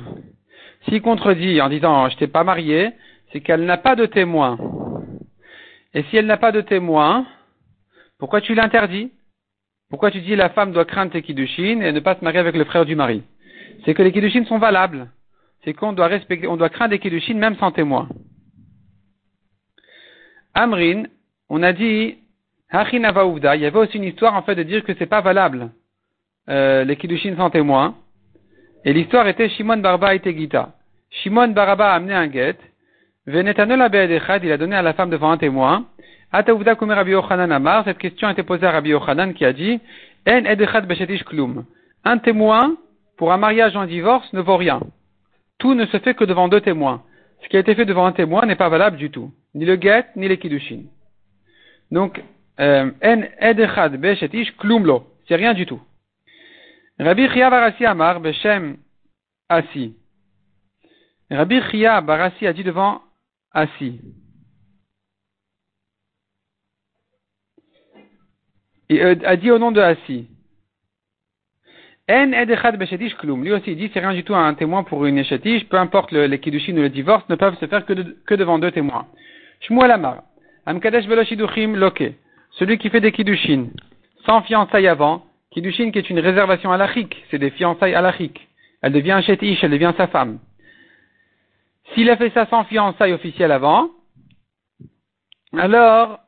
S'il 0.85 1.01
contredit 1.01 1.63
en 1.63 1.71
disant 1.71 2.11
je 2.11 2.19
t'ai 2.19 2.27
pas 2.27 2.45
marié, 2.45 2.91
c'est 3.33 3.41
qu'elle 3.41 3.65
n'a 3.65 3.79
pas 3.79 3.97
de 3.97 4.05
témoin. 4.05 4.59
Et 5.95 6.03
si 6.05 6.19
elle 6.19 6.27
n'a 6.27 6.37
pas 6.37 6.53
de 6.53 6.61
témoin, 6.61 7.27
pourquoi 8.19 8.43
tu 8.43 8.55
l'interdis? 8.55 9.11
Pourquoi 9.89 10.11
tu 10.11 10.21
dis 10.21 10.37
la 10.37 10.51
femme 10.51 10.73
doit 10.73 10.85
craindre 10.85 11.13
tes 11.13 11.23
kiddushin 11.23 11.81
et 11.81 11.93
ne 11.93 12.01
pas 12.01 12.15
se 12.15 12.23
marier 12.23 12.41
avec 12.41 12.57
le 12.57 12.65
frère 12.65 12.85
du 12.85 12.95
mari? 12.95 13.23
C'est 13.87 13.95
que 13.95 14.03
les 14.03 14.13
kiddushin 14.13 14.45
sont 14.45 14.59
valables. 14.59 15.09
C'est 15.65 15.73
qu'on 15.73 15.95
doit 15.95 16.09
respecter, 16.09 16.47
on 16.47 16.59
doit 16.59 16.69
craindre 16.69 16.91
les 16.91 16.99
kiddushin 16.99 17.35
même 17.35 17.57
sans 17.57 17.73
témoin. 17.73 18.07
Amrin, 20.53 21.05
on 21.49 21.63
a 21.63 21.73
dit 21.73 22.19
il 22.93 23.61
y 23.61 23.67
avait 23.67 23.79
aussi 23.79 23.97
une 23.97 24.05
histoire 24.05 24.35
en 24.35 24.43
fait 24.43 24.55
de 24.55 24.63
dire 24.63 24.85
que 24.85 24.93
c'est 24.99 25.07
pas 25.07 25.21
valable 25.21 25.71
euh, 26.49 26.85
les 26.85 26.97
kiddushin 26.97 27.35
sans 27.37 27.51
témoin. 27.51 27.95
Et 28.85 28.93
l'histoire 28.93 29.27
était 29.27 29.49
Shimon 29.49 29.79
Barba 29.79 30.15
et 30.15 30.21
Tegita. 30.21 30.75
Shimon 31.11 31.49
Baraba 31.49 31.93
a 31.93 31.95
amené 31.97 32.15
un 32.15 32.29
guet. 32.29 32.57
Venetanola 33.27 33.89
Be'edechad, 33.89 34.45
il 34.45 34.53
a 34.53 34.57
donné 34.57 34.77
à 34.77 34.83
la 34.83 34.93
femme 34.93 35.11
devant 35.11 35.33
un 35.33 35.39
témoin. 35.39 35.87
Ataouvda 36.33 36.77
Kumer 36.77 36.95
Rabbi 36.95 37.13
Yochanan 37.13 37.51
Amar, 37.51 37.85
cette 37.85 37.99
question 37.99 38.29
a 38.29 38.33
été 38.33 38.43
posée 38.43 38.67
à 38.67 38.71
Rabbi 38.71 38.91
Yochanan 38.91 39.33
qui 39.35 39.45
a 39.45 39.53
dit 39.53 39.81
En 40.29 40.45
Edechad 40.45 40.87
Beshetish 40.87 41.25
Klum. 41.25 41.65
Un 42.05 42.19
témoin 42.19 42.77
pour 43.17 43.33
un 43.33 43.39
mariage 43.39 43.75
en 43.77 43.87
divorce 43.87 44.33
ne 44.33 44.41
vaut 44.41 44.57
rien. 44.57 44.81
Tout 45.59 45.75
ne 45.75 45.87
se 45.87 45.99
fait 45.99 46.15
que 46.15 46.25
devant 46.25 46.49
deux 46.49 46.61
témoins. 46.61 47.03
Ce 47.43 47.49
qui 47.49 47.57
a 47.57 47.61
été 47.61 47.75
fait 47.75 47.85
devant 47.85 48.07
un 48.07 48.13
témoin 48.13 48.47
n'est 48.47 48.57
pas 48.57 48.69
valable 48.69 48.97
du 48.97 49.11
tout. 49.11 49.33
Ni 49.55 49.65
le 49.65 49.77
guet, 49.77 50.07
ni 50.15 50.29
les 50.29 50.39
kiddushin. 50.39 50.83
Donc, 51.91 52.23
en 52.59 53.23
edechad 53.39 53.97
beshetish 53.97 54.57
klumlo. 54.57 55.07
C'est 55.29 55.37
rien 55.37 55.55
du 55.55 55.67
tout. 55.67 55.81
Rabbi 56.99 57.29
Chia 57.29 57.51
Barassi 57.51 57.85
Amar 57.85 58.21
Beshem 58.21 58.79
Asi. 59.49 59.95
Rabbi 61.31 61.61
Chia 61.71 62.01
Barassi 62.01 62.47
a 62.47 62.53
dit 62.53 62.65
devant 62.65 63.03
Asi. 63.53 64.01
Il 68.89 69.01
euh, 69.01 69.17
a 69.25 69.37
dit 69.37 69.51
au 69.51 69.59
nom 69.59 69.73
de 69.73 69.81
Asi. 69.81 70.29
En 72.09 72.33
edechad 72.33 72.79
beshetish 72.79 73.17
klum. 73.17 73.45
Lui 73.45 73.53
aussi 73.53 73.75
dit 73.77 73.91
c'est 73.93 74.01
rien 74.01 74.15
du 74.15 74.25
tout 74.25 74.35
un 74.35 74.55
témoin 74.55 74.85
pour 74.85 75.05
une 75.05 75.19
échetish, 75.19 75.69
peu 75.69 75.77
importe 75.77 76.13
le, 76.13 76.27
les 76.27 76.39
kiddushin 76.39 76.73
ou 76.79 76.83
le 76.83 76.89
divorce, 76.89 77.29
ne 77.29 77.35
peuvent 77.35 77.59
se 77.59 77.67
faire 77.67 77.85
que, 77.85 78.35
devant 78.35 78.59
deux 78.59 78.71
témoins. 78.71 79.07
Shmuel 79.61 79.91
Amar. 79.91 80.23
Amkadesh 80.65 81.07
veloshiduchim 81.07 81.75
loke 81.75 82.15
celui 82.59 82.79
qui 82.79 82.91
fait 82.91 83.01
des 83.01 83.13
kiddushin 83.13 83.69
sans 84.25 84.43
fiançailles 84.43 84.89
avant, 84.89 85.25
kiddushin 85.51 85.91
qui 85.91 85.99
est 85.99 86.11
une 86.11 86.19
réservation 86.19 86.73
halachique, 86.73 87.25
c'est 87.31 87.39
des 87.39 87.51
fiançailles 87.51 87.95
halachiques. 87.95 88.49
Elle 88.83 88.93
devient 88.93 89.13
un 89.13 89.23
chétiche, 89.23 89.63
elle 89.63 89.71
devient 89.71 89.95
sa 89.97 90.09
femme. 90.09 90.39
S'il 91.95 92.11
a 92.11 92.17
fait 92.17 92.31
ça 92.31 92.47
sans 92.47 92.65
fiançailles 92.65 93.13
officielles 93.13 93.53
avant, 93.53 93.91
alors, 95.57 96.19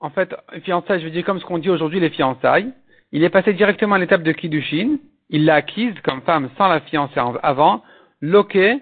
en 0.00 0.10
fait, 0.10 0.34
fiançailles, 0.62 1.00
je 1.00 1.04
veux 1.06 1.10
dire 1.10 1.24
comme 1.24 1.40
ce 1.40 1.44
qu'on 1.44 1.58
dit 1.58 1.70
aujourd'hui 1.70 2.00
les 2.00 2.10
fiançailles, 2.10 2.72
il 3.12 3.24
est 3.24 3.30
passé 3.30 3.52
directement 3.52 3.96
à 3.96 3.98
l'étape 3.98 4.22
de 4.22 4.32
kiddushin, 4.32 4.98
il 5.30 5.44
l'a 5.44 5.56
acquise 5.56 5.94
comme 6.04 6.22
femme 6.22 6.50
sans 6.56 6.68
la 6.68 6.80
fiancée 6.80 7.20
avant, 7.42 7.82
loqué, 8.20 8.80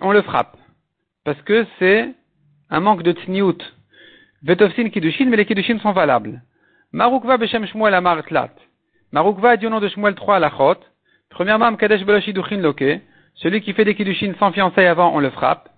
on 0.00 0.12
le 0.12 0.22
frappe. 0.22 0.56
Parce 1.24 1.40
que 1.42 1.66
c'est 1.78 2.14
un 2.70 2.80
manque 2.80 3.02
de 3.02 3.12
tsniout, 3.12 3.58
Vetovsin 4.42 4.90
Kiddushin, 4.90 5.26
mais 5.26 5.36
les 5.36 5.46
Kiddushin 5.46 5.78
sont 5.78 5.92
valables. 5.92 6.42
Marukva 6.92 7.36
Beshem 7.36 7.66
Shmuel 7.66 7.94
Amar 7.94 8.22
Tlat. 8.24 8.52
Marukva 9.12 9.54
au 9.54 9.68
nom 9.68 9.80
de 9.80 9.88
Shmuel 9.88 10.14
3 10.14 10.38
Lachot. 10.38 10.76
Premièrement, 11.30 11.72
Mkadesh 11.72 12.04
Beloshiduchin 12.04 12.58
Loke. 12.58 13.00
Celui 13.34 13.60
qui 13.60 13.72
fait 13.72 13.84
des 13.84 13.94
Kiddushin 13.94 14.34
sans 14.38 14.52
fiançailles 14.52 14.86
avant, 14.86 15.14
on 15.14 15.20
le 15.20 15.30
frappe. 15.30 15.68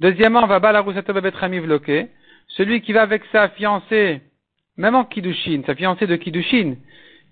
Deuxièmement, 0.00 0.46
va 0.46 0.58
Balarusato 0.58 1.12
Bebetramiv 1.12 1.66
Loke. 1.66 2.08
Celui 2.48 2.80
qui 2.80 2.92
va 2.92 3.02
avec 3.02 3.22
sa 3.32 3.48
fiancée, 3.50 4.20
même 4.76 4.94
en 4.94 5.04
Kiddushin, 5.04 5.62
sa 5.66 5.74
fiancée 5.74 6.06
de 6.06 6.16
Kiddushin, 6.16 6.76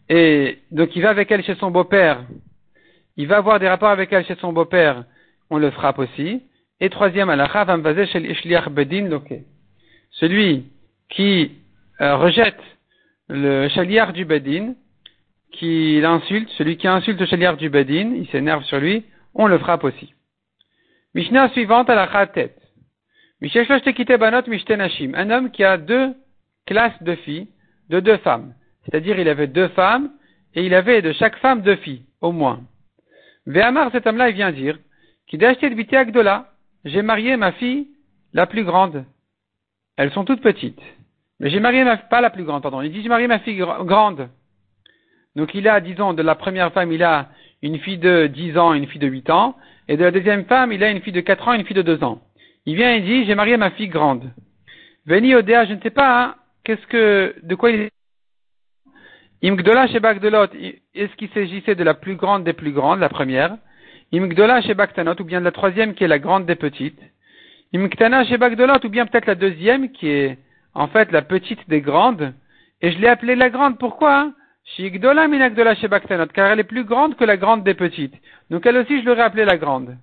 et 0.09 0.59
donc 0.71 0.95
il 0.95 1.03
va 1.03 1.11
avec 1.11 1.31
elle 1.31 1.43
chez 1.43 1.55
son 1.57 1.71
beau-père, 1.71 2.25
il 3.17 3.27
va 3.27 3.39
avoir 3.39 3.59
des 3.59 3.69
rapports 3.69 3.91
avec 3.91 4.13
elle 4.13 4.27
chez 4.27 4.35
son 4.37 4.53
beau-père, 4.53 5.05
on 5.51 5.59
le 5.59 5.71
frappe 5.71 5.99
aussi. 5.99 6.43
Et 6.81 6.91
troisième, 6.91 7.31
Alacha, 7.31 7.65
Vamvazé 7.65 8.07
Shel 8.07 8.31
Ishliach 8.31 8.69
Bedin 8.69 9.09
Loke. 9.09 9.35
Celui 10.11 10.67
qui 11.11 11.53
euh, 12.01 12.17
rejette 12.17 12.61
le 13.29 13.69
chaliard 13.69 14.13
du 14.13 14.25
Bedin, 14.25 14.75
qui 15.53 16.01
l'insulte, 16.01 16.51
celui 16.51 16.77
qui 16.77 16.87
insulte 16.87 17.21
le 17.21 17.27
chaliard 17.27 17.57
du 17.57 17.71
Bedin, 17.71 18.15
il 18.15 18.29
s'énerve 18.29 18.65
sur 18.65 18.79
lui, 18.79 19.05
on 19.35 19.47
le 19.47 19.59
frappe 19.59 19.85
aussi. 19.85 20.15
Mishnah 21.15 21.51
suivante 21.51 21.89
à 21.89 21.95
la 21.95 22.07
khatet. 22.07 22.55
Un 25.15 25.31
homme 25.31 25.51
qui 25.51 25.65
a 25.65 25.77
deux 25.77 26.15
classes 26.67 27.03
de 27.03 27.15
filles, 27.17 27.49
de 27.89 28.01
deux 28.01 28.17
femmes. 28.19 28.55
C'est-à-dire, 28.85 29.19
il 29.19 29.29
avait 29.29 29.47
deux 29.47 29.69
femmes, 29.69 30.11
et 30.55 30.65
il 30.65 30.75
avait 30.75 31.03
de 31.03 31.13
chaque 31.13 31.37
femme 31.37 31.63
deux 31.63 31.77
filles, 31.77 32.05
au 32.21 32.33
moins. 32.33 32.61
Ve'amar, 33.47 33.91
cet 33.93 34.07
homme-là, 34.07 34.31
il 34.31 34.35
vient 34.35 34.53
dire, 34.53 34.79
j'ai 36.85 37.03
marié 37.03 37.37
ma 37.37 37.53
fille 37.53 37.89
la 38.33 38.47
plus 38.47 38.65
grande. 38.65 39.05
Elles 39.97 40.13
sont 40.13 40.25
toutes 40.25 40.43
petites. 40.43 40.81
Mais 41.41 41.51
j'ai 41.51 41.61
marié 41.61 41.85
ma, 41.85 41.97
pas 41.97 42.21
la 42.21 42.31
plus 42.31 42.45
grande, 42.45 42.63
pardon. 42.63 42.81
Il 42.83 42.93
dit, 42.93 43.03
j'ai 43.03 43.09
marié 43.09 43.27
ma 43.27 43.39
fille 43.41 43.57
grande. 43.57 44.29
Donc 45.35 45.55
il 45.55 45.69
a, 45.69 45.81
disons, 45.81 46.15
de 46.15 46.23
la 46.23 46.35
première 46.35 46.73
femme, 46.73 46.93
il 46.93 47.03
a 47.03 47.29
une 47.63 47.79
fille 47.79 47.99
de 47.99 48.27
10 48.27 48.59
ans 48.59 48.73
une 48.75 48.87
fille 48.87 49.01
de 49.01 49.07
8 49.07 49.31
ans. 49.31 49.57
Et 49.89 49.97
de 49.97 50.05
la 50.05 50.11
deuxième 50.11 50.45
femme, 50.47 50.73
il 50.73 50.83
a 50.83 50.91
une 50.91 51.01
fille 51.03 51.13
de 51.13 51.21
4 51.21 51.49
ans 51.49 51.53
une 51.53 51.65
fille 51.65 51.77
de 51.77 51.83
2 51.83 52.03
ans. 52.03 52.21
Il 52.65 52.75
vient 52.75 52.95
et 52.95 53.01
dit, 53.01 53.25
j'ai 53.27 53.35
marié 53.35 53.57
ma 53.57 53.71
fille 53.71 53.89
grande. 53.89 54.31
Veni 55.07 55.35
Odea, 55.35 55.67
je 55.67 55.75
ne 55.75 55.81
sais 55.81 55.91
pas, 55.91 56.23
hein, 56.23 56.35
qu'est-ce 56.65 56.87
que, 56.89 57.35
de 57.43 57.55
quoi 57.55 57.71
il 57.71 57.89
Imgdola 59.45 59.87
chez 59.87 60.01
Bagdelot, 60.01 60.47
est-ce 60.95 61.15
qu'il 61.17 61.29
s'agissait 61.29 61.75
de 61.75 61.85
la 61.85 61.95
plus 61.95 62.17
grande 62.17 62.43
des 62.43 62.55
plus 62.55 62.73
grandes, 62.73 63.01
la 63.01 63.11
première? 63.11 63.57
Imgdola 64.13 64.63
chez 64.63 64.75
Baktanot, 64.75 65.21
ou 65.21 65.25
bien 65.25 65.41
de 65.41 65.45
la 65.45 65.53
troisième 65.53 65.95
qui 65.95 66.05
est 66.05 66.09
la 66.09 66.19
grande 66.19 66.47
des 66.47 66.55
petites? 66.57 67.01
Imktana 67.75 68.25
chez 68.25 68.39
Bagdelot, 68.39 68.85
ou 68.85 68.89
bien 68.89 69.07
peut-être 69.07 69.27
la 69.27 69.35
deuxième 69.35 69.93
qui 69.93 70.09
est 70.09 70.39
en 70.77 70.89
fait 70.89 71.11
la 71.11 71.23
petite 71.23 71.69
des 71.69 71.81
grandes, 71.81 72.33
et 72.83 72.93
je 72.93 72.99
l'ai 72.99 73.09
appelée 73.09 73.35
la 73.35 73.51
grande. 73.51 73.79
Pourquoi 73.79 74.33
car 76.35 76.47
elle 76.51 76.61
est 76.61 76.65
plus 76.65 76.85
grande 76.85 77.17
que 77.17 77.25
la 77.25 77.37
grande 77.37 77.63
des 77.63 77.75
petites. 77.75 78.15
Donc 78.51 78.67
elle 78.67 78.77
aussi, 78.77 79.01
je 79.01 79.07
l'aurais 79.07 79.23
appelée 79.23 79.45
la 79.45 79.57
grande. 79.57 79.97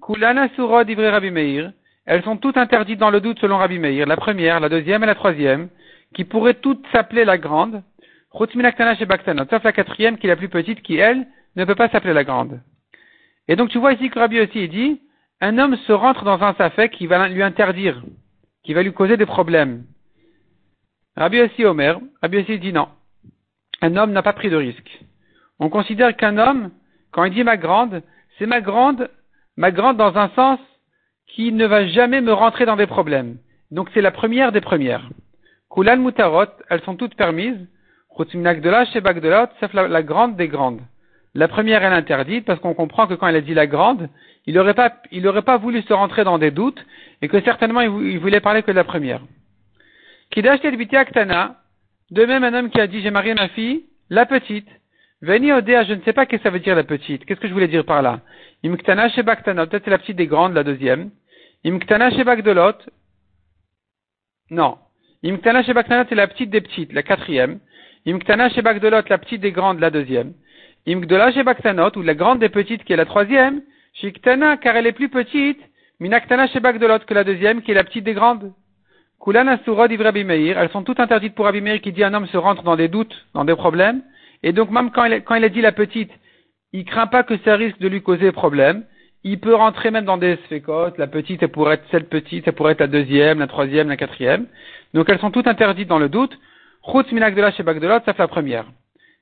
Kulana 0.00 0.48
Surod 0.54 0.88
Rabbi 0.88 1.30
Meir. 1.30 1.72
Elles 2.06 2.22
sont 2.22 2.36
toutes 2.36 2.56
interdites 2.56 3.00
dans 3.00 3.10
le 3.10 3.20
doute 3.20 3.40
selon 3.40 3.58
Rabbi 3.58 3.80
Meir. 3.80 4.06
La 4.06 4.16
première, 4.16 4.60
la 4.60 4.68
deuxième 4.68 5.02
et 5.02 5.06
la 5.06 5.16
troisième, 5.16 5.68
qui 6.14 6.24
pourraient 6.24 6.54
toutes 6.54 6.86
s'appeler 6.92 7.24
la 7.24 7.36
grande. 7.36 7.82
Sauf 8.32 8.54
la 8.54 9.72
quatrième, 9.72 10.18
qui 10.18 10.26
est 10.26 10.30
la 10.30 10.36
plus 10.36 10.48
petite, 10.48 10.82
qui 10.82 10.96
elle, 10.96 11.26
ne 11.56 11.64
peut 11.64 11.74
pas 11.74 11.88
s'appeler 11.88 12.14
la 12.14 12.22
grande. 12.22 12.60
Et 13.48 13.56
donc 13.56 13.70
tu 13.70 13.78
vois 13.78 13.92
ici 13.92 14.08
que 14.08 14.20
Rabbi 14.20 14.40
aussi 14.40 14.68
dit, 14.68 15.00
un 15.40 15.58
homme 15.58 15.76
se 15.76 15.92
rentre 15.92 16.24
dans 16.24 16.40
un 16.42 16.54
safek 16.54 16.92
qui 16.92 17.08
va 17.08 17.28
lui 17.28 17.42
interdire 17.42 18.00
qui 18.64 18.74
va 18.74 18.82
lui 18.82 18.92
causer 18.92 19.16
des 19.16 19.26
problèmes. 19.26 19.84
Rabbi 21.16 21.40
aussi 21.40 21.64
Omer, 21.64 22.00
Rabbi 22.22 22.38
aussi 22.38 22.58
dit 22.58 22.72
non. 22.72 22.88
Un 23.82 23.96
homme 23.96 24.12
n'a 24.12 24.22
pas 24.22 24.32
pris 24.32 24.50
de 24.50 24.56
risque. 24.56 25.04
On 25.58 25.68
considère 25.68 26.16
qu'un 26.16 26.38
homme 26.38 26.70
Quand 27.12 27.24
il 27.24 27.34
dit 27.34 27.44
ma 27.44 27.56
grande, 27.56 28.02
c'est 28.38 28.46
ma 28.46 28.60
grande, 28.60 29.10
ma 29.56 29.70
grande 29.70 29.96
dans 29.96 30.16
un 30.16 30.28
sens 30.30 30.60
qui 31.26 31.52
ne 31.52 31.66
va 31.66 31.86
jamais 31.86 32.20
me 32.20 32.32
rentrer 32.32 32.66
dans 32.66 32.76
des 32.76 32.86
problèmes. 32.86 33.38
Donc 33.70 33.88
c'est 33.92 34.00
la 34.00 34.10
première 34.10 34.52
des 34.52 34.60
premières. 34.60 35.08
Kulan 35.70 35.98
mutarot, 35.98 36.46
elles 36.68 36.82
sont 36.82 36.96
toutes 36.96 37.14
permises. 37.14 37.66
Chutminagdola, 38.16 38.86
Shebagdolot, 38.86 39.48
c'est 39.60 39.72
la, 39.72 39.88
la 39.88 40.02
grande 40.02 40.36
des 40.36 40.48
grandes. 40.48 40.80
La 41.34 41.48
première, 41.48 41.84
elle 41.84 41.92
est 41.92 41.96
interdite 41.96 42.44
parce 42.44 42.60
qu'on 42.60 42.74
comprend 42.74 43.06
que 43.06 43.14
quand 43.14 43.26
elle 43.28 43.36
a 43.36 43.40
dit 43.40 43.54
la 43.54 43.66
grande, 43.66 44.08
il 44.46 44.54
n'aurait 44.54 44.74
pas, 44.74 45.56
voulu 45.58 45.82
se 45.82 45.92
rentrer 45.92 46.24
dans 46.24 46.38
des 46.38 46.50
doutes 46.50 46.84
et 47.22 47.28
que 47.28 47.40
certainement 47.42 47.80
il, 47.80 48.18
voulait 48.18 48.40
parler 48.40 48.62
que 48.62 48.70
de 48.70 48.76
la 48.76 48.84
première. 48.84 49.22
Kidash 50.30 50.60
Aktana, 50.92 51.56
de 52.10 52.24
même 52.24 52.44
un 52.44 52.54
homme 52.54 52.70
qui 52.70 52.80
a 52.80 52.86
dit 52.86 53.00
j'ai 53.00 53.10
marié 53.10 53.34
ma 53.34 53.48
fille, 53.48 53.84
la 54.08 54.26
petite. 54.26 54.68
Veni 55.22 55.52
Odea, 55.52 55.84
je 55.84 55.92
ne 55.92 56.00
sais 56.02 56.12
pas 56.12 56.24
ce 56.24 56.30
que 56.30 56.38
ça 56.38 56.50
veut 56.50 56.60
dire 56.60 56.74
la 56.74 56.84
petite. 56.84 57.24
Qu'est-ce 57.26 57.40
que 57.40 57.48
je 57.48 57.52
voulais 57.52 57.68
dire 57.68 57.84
par 57.84 58.00
là? 58.00 58.20
Imktana 58.64 59.08
Shebaktana, 59.10 59.66
peut-être 59.66 59.84
c'est 59.84 59.90
la 59.90 59.98
petite 59.98 60.16
des 60.16 60.26
grandes, 60.26 60.54
la 60.54 60.64
deuxième. 60.64 61.10
Imktana 61.64 62.10
Shebagdolot, 62.10 62.78
non. 64.50 64.78
Imktana 65.22 65.62
Shebaktana, 65.62 66.06
c'est 66.08 66.14
la 66.14 66.26
petite 66.26 66.50
des 66.50 66.60
petites, 66.60 66.92
la 66.92 67.02
quatrième. 67.02 67.60
Imktana 68.06 68.48
Shebagdolot, 68.48 69.02
la 69.08 69.18
petite 69.18 69.40
des 69.40 69.52
grandes, 69.52 69.78
la 69.78 69.90
deuxième. 69.90 70.32
Imgdola 70.86 71.32
Shebaktanot, 71.32 71.96
ou 71.96 72.02
la 72.02 72.14
grande 72.14 72.38
des 72.40 72.48
petites 72.48 72.84
qui 72.84 72.92
est 72.92 72.96
la 72.96 73.04
troisième. 73.04 73.62
Shiktana, 73.94 74.56
car 74.56 74.76
elle 74.76 74.86
est 74.86 74.92
plus 74.92 75.08
petite. 75.08 75.60
Minaktana 76.00 76.46
Shebagdolot, 76.48 77.00
que 77.00 77.14
la 77.14 77.24
deuxième 77.24 77.62
qui 77.62 77.72
est 77.72 77.74
la 77.74 77.84
petite 77.84 78.04
des 78.04 78.14
grandes. 78.14 78.52
Kulana 79.22 79.58
Surod 79.64 79.90
Meir, 79.90 80.58
elles 80.58 80.70
sont 80.70 80.82
toutes 80.82 80.98
interdites 80.98 81.34
pour 81.34 81.52
Meir 81.52 81.80
qui 81.82 81.92
dit 81.92 82.02
un 82.02 82.14
homme 82.14 82.26
se 82.26 82.38
rentre 82.38 82.62
dans 82.62 82.76
des 82.76 82.88
doutes, 82.88 83.14
dans 83.34 83.44
des 83.44 83.54
problèmes. 83.54 84.02
Et 84.42 84.52
donc 84.52 84.70
même 84.70 84.90
quand 84.90 85.04
il, 85.04 85.22
quand 85.22 85.34
il 85.34 85.44
a 85.44 85.50
dit 85.50 85.60
la 85.60 85.72
petite, 85.72 86.10
il 86.72 86.86
craint 86.86 87.06
pas 87.06 87.22
que 87.22 87.36
ça 87.44 87.56
risque 87.56 87.78
de 87.78 87.88
lui 87.88 88.00
causer 88.00 88.32
problème. 88.32 88.84
Il 89.22 89.38
peut 89.38 89.54
rentrer 89.54 89.90
même 89.90 90.06
dans 90.06 90.16
des 90.16 90.36
sphécotes. 90.46 90.96
La 90.96 91.06
petite, 91.06 91.42
elle 91.42 91.50
pourrait 91.50 91.74
être 91.74 91.84
celle 91.90 92.06
petite, 92.06 92.48
elle 92.48 92.54
pourrait 92.54 92.72
être 92.72 92.80
la 92.80 92.86
deuxième, 92.86 93.38
la 93.38 93.46
troisième, 93.46 93.88
la 93.88 93.98
quatrième. 93.98 94.46
Donc 94.94 95.10
elles 95.10 95.18
sont 95.18 95.30
toutes 95.30 95.46
interdites 95.46 95.88
dans 95.88 95.98
le 95.98 96.08
doute. 96.08 96.38
Chutz 96.90 97.12
minagdola 97.12 97.52
chez 97.52 97.62
Bagdolot, 97.62 98.00
ça 98.06 98.14
fait 98.14 98.22
la 98.22 98.28
première. 98.28 98.64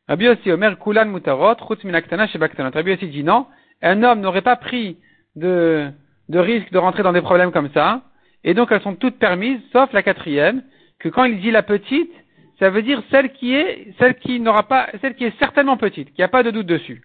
Rabbi 0.09 0.29
aussi, 0.29 0.51
Omer 0.51 0.79
Kulan 0.79 1.07
Mutarot. 1.07 1.57
Rabbi 1.61 2.92
aussi 2.92 3.09
dit 3.09 3.23
non, 3.23 3.47
un 3.83 4.03
homme 4.03 4.21
n'aurait 4.21 4.42
pas 4.42 4.57
pris 4.57 4.97
de, 5.37 5.90
de 6.29 6.38
risque 6.38 6.73
de 6.73 6.79
rentrer 6.79 7.03
dans 7.03 7.12
des 7.12 7.21
problèmes 7.21 7.53
comme 7.53 7.71
ça. 7.73 8.03
Et 8.42 8.55
donc 8.55 8.73
elles 8.73 8.81
sont 8.81 8.94
toutes 8.94 9.18
permises, 9.18 9.61
sauf 9.73 9.92
la 9.92 10.03
quatrième, 10.03 10.62
que 10.99 11.09
quand 11.09 11.25
il 11.25 11.40
dit 11.40 11.51
la 11.51 11.62
petite, 11.62 12.12
ça 12.59 12.71
veut 12.71 12.83
dire 12.83 13.03
celle 13.11 13.33
qui 13.33 13.55
est, 13.55 13.94
celle 13.99 14.16
qui 14.16 14.40
n'aura 14.40 14.62
pas, 14.62 14.88
celle 15.01 15.14
qui 15.14 15.25
est 15.25 15.38
certainement 15.38 15.77
petite, 15.77 16.09
qui 16.09 16.21
n'y 16.21 16.25
a 16.25 16.29
pas 16.29 16.42
de 16.42 16.51
doute 16.51 16.66
dessus. 16.66 17.03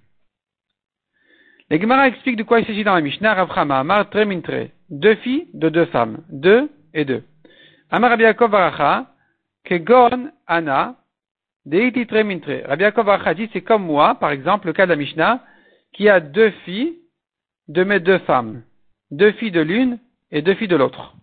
Les 1.70 1.80
Gemara 1.80 2.08
expliquent 2.08 2.38
de 2.38 2.44
quoi 2.44 2.60
il 2.60 2.66
s'agit 2.66 2.84
dans 2.84 2.94
la 2.94 3.02
Mishnah, 3.02 3.34
Ravchama, 3.34 3.80
Amar, 3.80 4.10
Tremintre, 4.10 4.68
deux 4.90 5.16
filles 5.16 5.48
de 5.54 5.70
deux 5.70 5.86
femmes, 5.86 6.24
deux 6.30 6.70
et 6.94 7.04
deux. 7.06 7.24
Amar 7.90 8.12
Rabbi 8.12 8.24
Yaakov 8.24 8.52
Varacha, 8.52 9.08
Kegon 9.66 10.30
Tremintre. 10.48 10.96
Rabbi 11.66 12.84
Yaakov 12.84 13.06
Varacha 13.06 13.34
dit, 13.34 13.50
c'est 13.54 13.62
comme 13.62 13.86
moi, 13.86 14.16
par 14.16 14.32
exemple, 14.32 14.68
le 14.68 14.74
cas 14.74 14.86
de 14.86 14.92
la 14.92 14.98
Mishnah, 14.98 15.44
qui 15.94 16.10
a 16.10 16.20
deux 16.20 16.52
filles 16.66 16.98
de 17.68 17.84
mes 17.84 18.00
deux 18.00 18.20
femmes, 18.20 18.64
deux 19.12 19.32
filles 19.34 19.52
de 19.52 19.62
l'une 19.62 20.00
et 20.32 20.42
deux 20.42 20.56
filles 20.56 20.68
de 20.68 20.76
l'autre. 20.76 21.16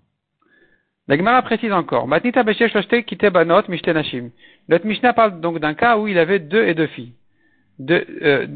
La 1.08 1.16
Gemara 1.16 1.42
précise 1.42 1.72
encore, 1.72 2.06
Matnita 2.06 2.42
Beshesh 2.42 2.72
Banot 3.32 3.68
Mishtenashim. 3.68 4.30
Notre 4.68 4.86
Mishnah 4.86 5.12
parle 5.12 5.40
donc 5.40 5.58
d'un 5.58 5.74
cas 5.74 5.98
où 5.98 6.06
il 6.06 6.18
avait 6.18 6.38
deux 6.38 6.64
et 6.66 6.74
deux 6.74 6.86
filles 6.86 7.14
de, 7.80 8.06
euh, 8.22 8.46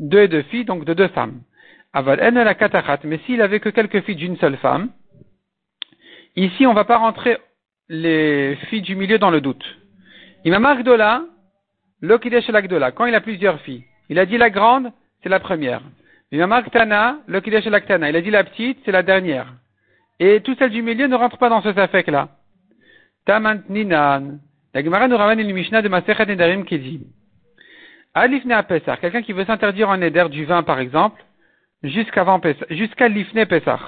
deux 0.00 0.22
et 0.22 0.28
deux 0.28 0.42
filles, 0.42 0.64
donc 0.64 0.84
de 0.84 0.94
deux 0.94 1.08
femmes. 1.08 1.40
Aval 1.92 2.18
la 2.18 2.98
mais 3.04 3.18
s'il 3.18 3.40
avait 3.40 3.60
que 3.60 3.68
quelques 3.68 4.00
filles 4.02 4.16
d'une 4.16 4.36
seule 4.38 4.56
femme, 4.56 4.90
ici 6.36 6.66
on 6.66 6.70
ne 6.70 6.74
va 6.74 6.84
pas 6.84 6.98
rentrer 6.98 7.36
les 7.88 8.56
filles 8.68 8.82
du 8.82 8.96
milieu 8.96 9.18
dans 9.18 9.30
le 9.30 9.40
doute. 9.40 9.64
Imam 10.44 10.64
Agdola, 10.66 11.24
l'Okidesh 12.00 12.48
l'Agdola, 12.48 12.90
quand 12.92 13.06
il 13.06 13.14
a 13.14 13.20
plusieurs 13.20 13.60
filles, 13.60 13.84
il 14.08 14.18
a 14.18 14.26
dit 14.26 14.38
la 14.38 14.50
grande, 14.50 14.92
c'est 15.22 15.28
la 15.28 15.38
première. 15.38 15.82
Imam 16.32 16.50
Aktana, 16.52 17.18
l'Okidesh 17.28 17.66
l'Aktana, 17.66 18.10
il 18.10 18.16
a 18.16 18.20
dit 18.20 18.30
la 18.30 18.42
petite, 18.42 18.78
c'est 18.84 18.92
la 18.92 19.02
dernière. 19.02 19.54
Et 20.18 20.40
toutes 20.40 20.58
celles 20.58 20.70
du 20.70 20.82
milieu 20.82 21.06
ne 21.06 21.14
rentrent 21.14 21.38
pas 21.38 21.48
dans 21.48 21.62
ce 21.62 21.72
safek-là. 21.72 22.28
Tamant 23.24 23.60
Ninan. 23.68 24.38
La 24.74 24.82
Gemara 24.82 25.06
nous 25.06 25.16
ramène 25.16 25.40
une 25.40 25.52
Mishnah 25.52 25.82
de 25.82 25.88
Masechet 25.88 26.26
Nedarim 26.26 26.64
qui 26.64 26.78
dit 26.78 27.06
Alifne 28.14 28.52
à 28.52 28.62
Pessah, 28.62 28.96
quelqu'un 28.96 29.22
qui 29.22 29.32
veut 29.32 29.44
s'interdire 29.44 29.88
en 29.88 30.00
éder 30.00 30.26
du 30.28 30.44
vin 30.44 30.62
par 30.62 30.80
exemple, 30.80 31.22
jusqu'à 31.82 33.08
l'Ifne 33.08 33.46
Pessah, 33.46 33.80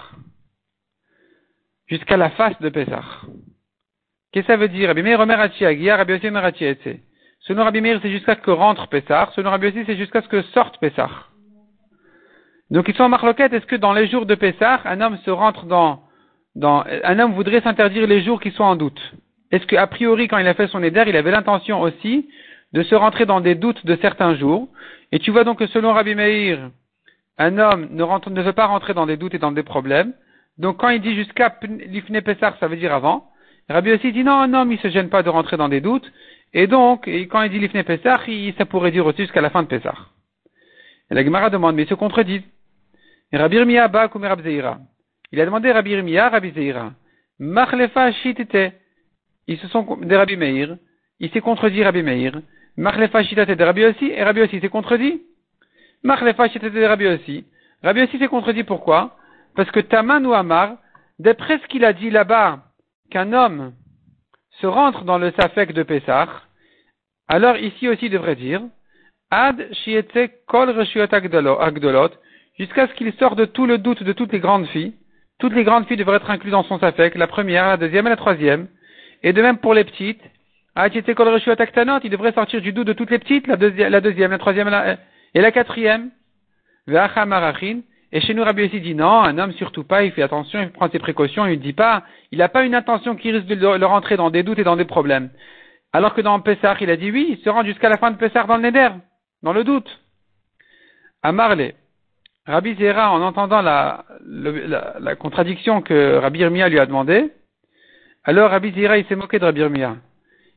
jusqu'à 1.86 2.16
la 2.16 2.30
face 2.30 2.58
de 2.60 2.68
Pessah. 2.68 3.04
Qu'est-ce 4.34 4.48
que 4.48 4.52
ça 4.52 4.56
veut 4.56 4.66
dire? 4.66 4.88
Rabbi 4.88 5.04
Meir 5.04 5.20
Omer 5.20 5.38
Agia, 5.38 5.96
Rabbi 5.96 6.14
Yossi 6.14 6.26
Omer 6.26 6.52
Selon 7.38 7.62
Rabbi 7.62 7.80
Meir, 7.80 8.00
c'est 8.02 8.10
jusqu'à 8.10 8.34
ce 8.34 8.40
que 8.40 8.50
rentre 8.50 8.88
Pessah, 8.88 9.30
selon 9.36 9.50
Rabbi 9.50 9.68
Yossi, 9.68 9.84
c'est 9.86 9.94
jusqu'à 9.94 10.22
ce 10.22 10.26
que 10.26 10.42
sorte 10.42 10.76
Pessah. 10.80 11.08
Donc 12.68 12.88
ils 12.88 12.96
sont 12.96 13.04
en 13.04 13.08
marloquette, 13.08 13.52
est-ce 13.52 13.66
que 13.66 13.76
dans 13.76 13.92
les 13.92 14.08
jours 14.08 14.26
de 14.26 14.34
Pessah, 14.34 14.80
un 14.86 15.00
homme 15.02 15.18
se 15.18 15.30
rentre 15.30 15.66
dans, 15.66 16.00
dans, 16.56 16.82
un 17.04 17.18
homme 17.20 17.34
voudrait 17.34 17.60
s'interdire 17.60 18.08
les 18.08 18.24
jours 18.24 18.40
qui 18.40 18.50
sont 18.50 18.64
en 18.64 18.74
doute? 18.74 19.00
Est-ce 19.52 19.66
qu'a 19.66 19.86
priori, 19.86 20.26
quand 20.26 20.38
il 20.38 20.48
a 20.48 20.54
fait 20.54 20.66
son 20.66 20.82
éder, 20.82 21.04
il 21.06 21.16
avait 21.16 21.30
l'intention 21.30 21.80
aussi 21.80 22.28
de 22.72 22.82
se 22.82 22.96
rentrer 22.96 23.26
dans 23.26 23.40
des 23.40 23.54
doutes 23.54 23.86
de 23.86 23.96
certains 24.02 24.34
jours? 24.34 24.66
Et 25.12 25.20
tu 25.20 25.30
vois 25.30 25.44
donc 25.44 25.60
que 25.60 25.68
selon 25.68 25.92
Rabbi 25.92 26.16
Meir, 26.16 26.70
un 27.38 27.56
homme 27.58 27.86
ne, 27.92 28.02
rentre, 28.02 28.30
ne 28.30 28.42
veut 28.42 28.52
pas 28.52 28.66
rentrer 28.66 28.94
dans 28.94 29.06
des 29.06 29.16
doutes 29.16 29.34
et 29.34 29.38
dans 29.38 29.52
des 29.52 29.62
problèmes. 29.62 30.12
Donc 30.58 30.78
quand 30.78 30.88
il 30.88 31.00
dit 31.00 31.14
jusqu'à 31.14 31.56
l'ifne 31.86 32.20
Pessar, 32.20 32.56
ça 32.58 32.66
veut 32.66 32.76
dire 32.76 32.92
avant. 32.92 33.30
Rabbi 33.68 33.92
aussi 33.92 34.12
dit 34.12 34.24
non, 34.24 34.40
un 34.40 34.52
homme, 34.54 34.72
il 34.72 34.78
se 34.78 34.88
gêne 34.88 35.08
pas 35.08 35.22
de 35.22 35.30
rentrer 35.30 35.56
dans 35.56 35.68
des 35.68 35.80
doutes. 35.80 36.10
Et 36.52 36.66
donc, 36.66 37.08
quand 37.08 37.42
il 37.42 37.50
dit 37.50 37.58
l'ifne 37.58 37.82
Pessar, 37.82 38.24
ça 38.58 38.64
pourrait 38.66 38.90
dire 38.90 39.06
aussi 39.06 39.22
jusqu'à 39.22 39.40
la 39.40 39.50
fin 39.50 39.62
de 39.62 39.68
Pessar. 39.68 40.10
Et 41.10 41.14
la 41.14 41.24
Gemara 41.24 41.50
demande, 41.50 41.74
mais 41.74 41.82
il 41.82 41.88
se 41.88 41.94
contredit. 41.94 42.42
Et 43.32 43.36
Rabbi 43.36 43.56
Il 43.56 43.78
a 45.40 45.44
demandé 45.44 45.72
Rabbi 45.72 45.90
Irmiya, 45.90 46.28
Rabbi 46.28 46.52
Zeira, 46.52 46.92
Machlefa 47.38 48.12
shitite. 48.12 48.72
Ils 49.46 49.58
se 49.58 49.68
sont 49.68 49.96
des 50.02 50.16
Rabbi 50.16 50.36
Meir. 50.36 50.76
Il 51.20 51.30
s'est 51.30 51.40
contredit 51.40 51.82
Rabbi 51.82 52.02
Meir. 52.02 52.40
Machlefa 52.76 53.22
Shitate 53.22 53.50
de 53.50 53.64
Rabbi 53.64 53.84
aussi, 53.84 54.06
et 54.06 54.22
Rabbi 54.22 54.40
aussi 54.40 54.60
s'est 54.60 54.68
contredit. 54.68 55.22
Machlefa 56.02 56.48
Shitate 56.48 56.72
de 56.72 56.84
Rabbi 56.84 57.06
aussi. 57.06 57.44
Rabbi 57.82 58.02
aussi 58.02 58.18
s'est 58.18 58.28
contredit 58.28 58.64
pourquoi? 58.64 59.16
Parce 59.54 59.70
que 59.70 59.80
Taman 59.80 60.26
ou 60.26 60.32
Amar, 60.32 60.76
d'après 61.18 61.58
ce 61.58 61.66
qu'il 61.68 61.84
a 61.84 61.92
dit 61.92 62.10
là-bas, 62.10 62.64
qu'un 63.14 63.32
homme 63.32 63.72
se 64.60 64.66
rentre 64.66 65.04
dans 65.04 65.18
le 65.18 65.30
Safek 65.38 65.72
de 65.72 65.84
Pessah, 65.84 66.26
alors 67.28 67.56
ici 67.56 67.88
aussi 67.88 68.06
il 68.06 68.10
devrait 68.10 68.34
dire, 68.34 68.60
Ad 69.30 69.72
Shiete 69.72 70.32
Kol 70.48 70.70
Reshiot 70.70 71.06
Agdolot, 71.12 72.10
jusqu'à 72.58 72.88
ce 72.88 72.94
qu'il 72.94 73.12
sorte 73.14 73.38
de 73.38 73.44
tout 73.44 73.66
le 73.66 73.78
doute 73.78 74.02
de 74.02 74.12
toutes 74.12 74.32
les 74.32 74.40
grandes 74.40 74.66
filles. 74.66 74.94
Toutes 75.38 75.54
les 75.54 75.62
grandes 75.62 75.86
filles 75.86 75.96
devraient 75.96 76.16
être 76.16 76.30
incluses 76.30 76.52
dans 76.52 76.64
son 76.64 76.80
Safek, 76.80 77.14
la 77.14 77.28
première, 77.28 77.68
la 77.68 77.76
deuxième 77.76 78.06
et 78.08 78.10
la 78.10 78.16
troisième. 78.16 78.66
Et 79.22 79.32
de 79.32 79.42
même 79.42 79.58
pour 79.58 79.74
les 79.74 79.84
petites, 79.84 80.22
ah, 80.74 80.88
il 80.88 82.10
devrait 82.10 82.32
sortir 82.32 82.60
du 82.60 82.72
doute 82.72 82.88
de 82.88 82.92
toutes 82.94 83.10
les 83.10 83.20
petites, 83.20 83.46
la 83.46 83.56
deuxième, 83.56 84.32
la 84.32 84.38
troisième 84.38 84.96
et 85.34 85.40
la 85.40 85.52
quatrième. 85.52 86.10
Et 88.14 88.20
chez 88.20 88.32
nous, 88.32 88.44
Rabbi 88.44 88.62
aussi 88.62 88.80
dit 88.80 88.94
non, 88.94 89.22
un 89.22 89.36
homme 89.38 89.52
surtout 89.54 89.82
pas, 89.82 90.04
il 90.04 90.12
fait 90.12 90.22
attention, 90.22 90.62
il 90.62 90.70
prend 90.70 90.88
ses 90.88 91.00
précautions, 91.00 91.46
il 91.46 91.58
ne 91.58 91.62
dit 91.62 91.72
pas, 91.72 92.04
il 92.30 92.38
n'a 92.38 92.48
pas 92.48 92.64
une 92.64 92.76
intention 92.76 93.16
qui 93.16 93.32
risque 93.32 93.48
de 93.48 93.76
le 93.76 93.86
rentrer 93.86 94.16
dans 94.16 94.30
des 94.30 94.44
doutes 94.44 94.60
et 94.60 94.64
dans 94.64 94.76
des 94.76 94.84
problèmes. 94.84 95.30
Alors 95.92 96.14
que 96.14 96.20
dans 96.20 96.38
Pessah, 96.38 96.76
il 96.80 96.90
a 96.90 96.96
dit 96.96 97.10
oui, 97.10 97.26
il 97.30 97.44
se 97.44 97.50
rend 97.50 97.64
jusqu'à 97.64 97.88
la 97.88 97.98
fin 97.98 98.12
de 98.12 98.16
Pessah 98.16 98.44
dans 98.44 98.56
le 98.56 98.62
Neder, 98.62 98.90
dans 99.42 99.52
le 99.52 99.64
doute. 99.64 99.88
À 101.24 101.32
Marley, 101.32 101.74
Rabbi 102.46 102.76
Zera, 102.76 103.10
en 103.10 103.20
entendant 103.20 103.62
la, 103.62 104.04
contradiction 105.18 105.82
que 105.82 106.18
Rabbi 106.18 106.38
Irmia 106.38 106.68
lui 106.68 106.78
a 106.78 106.86
demandé, 106.86 107.32
alors 108.22 108.52
Rabbi 108.52 108.72
Zera, 108.80 108.96
il 108.96 109.06
s'est 109.06 109.16
moqué 109.16 109.40
de 109.40 109.44
Rabbi 109.44 109.60
Irmia. 109.60 109.96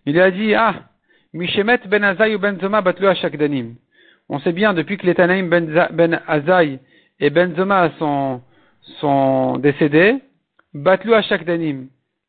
Il 0.06 0.22
a 0.22 0.30
dit, 0.30 0.54
ah, 0.54 0.76
Mishemet 1.34 1.80
ben 1.88 2.04
Azaï 2.04 2.36
ou 2.36 2.40
ben 2.40 2.60
Zoma 2.60 2.82
batlu. 2.82 3.08
On 4.30 4.40
sait 4.42 4.52
bien, 4.52 4.76
depuis 4.76 4.98
que 4.98 5.08
les 5.08 5.16
ben, 5.16 5.88
ben 5.92 6.22
Azaï 6.28 6.80
et 7.20 7.30
ben 7.30 7.56
Zoma 7.56 7.92
sont, 8.00 8.42
sont 9.00 9.58
décédés, 9.58 10.16
batlu 10.74 11.12
danim. 11.46 11.88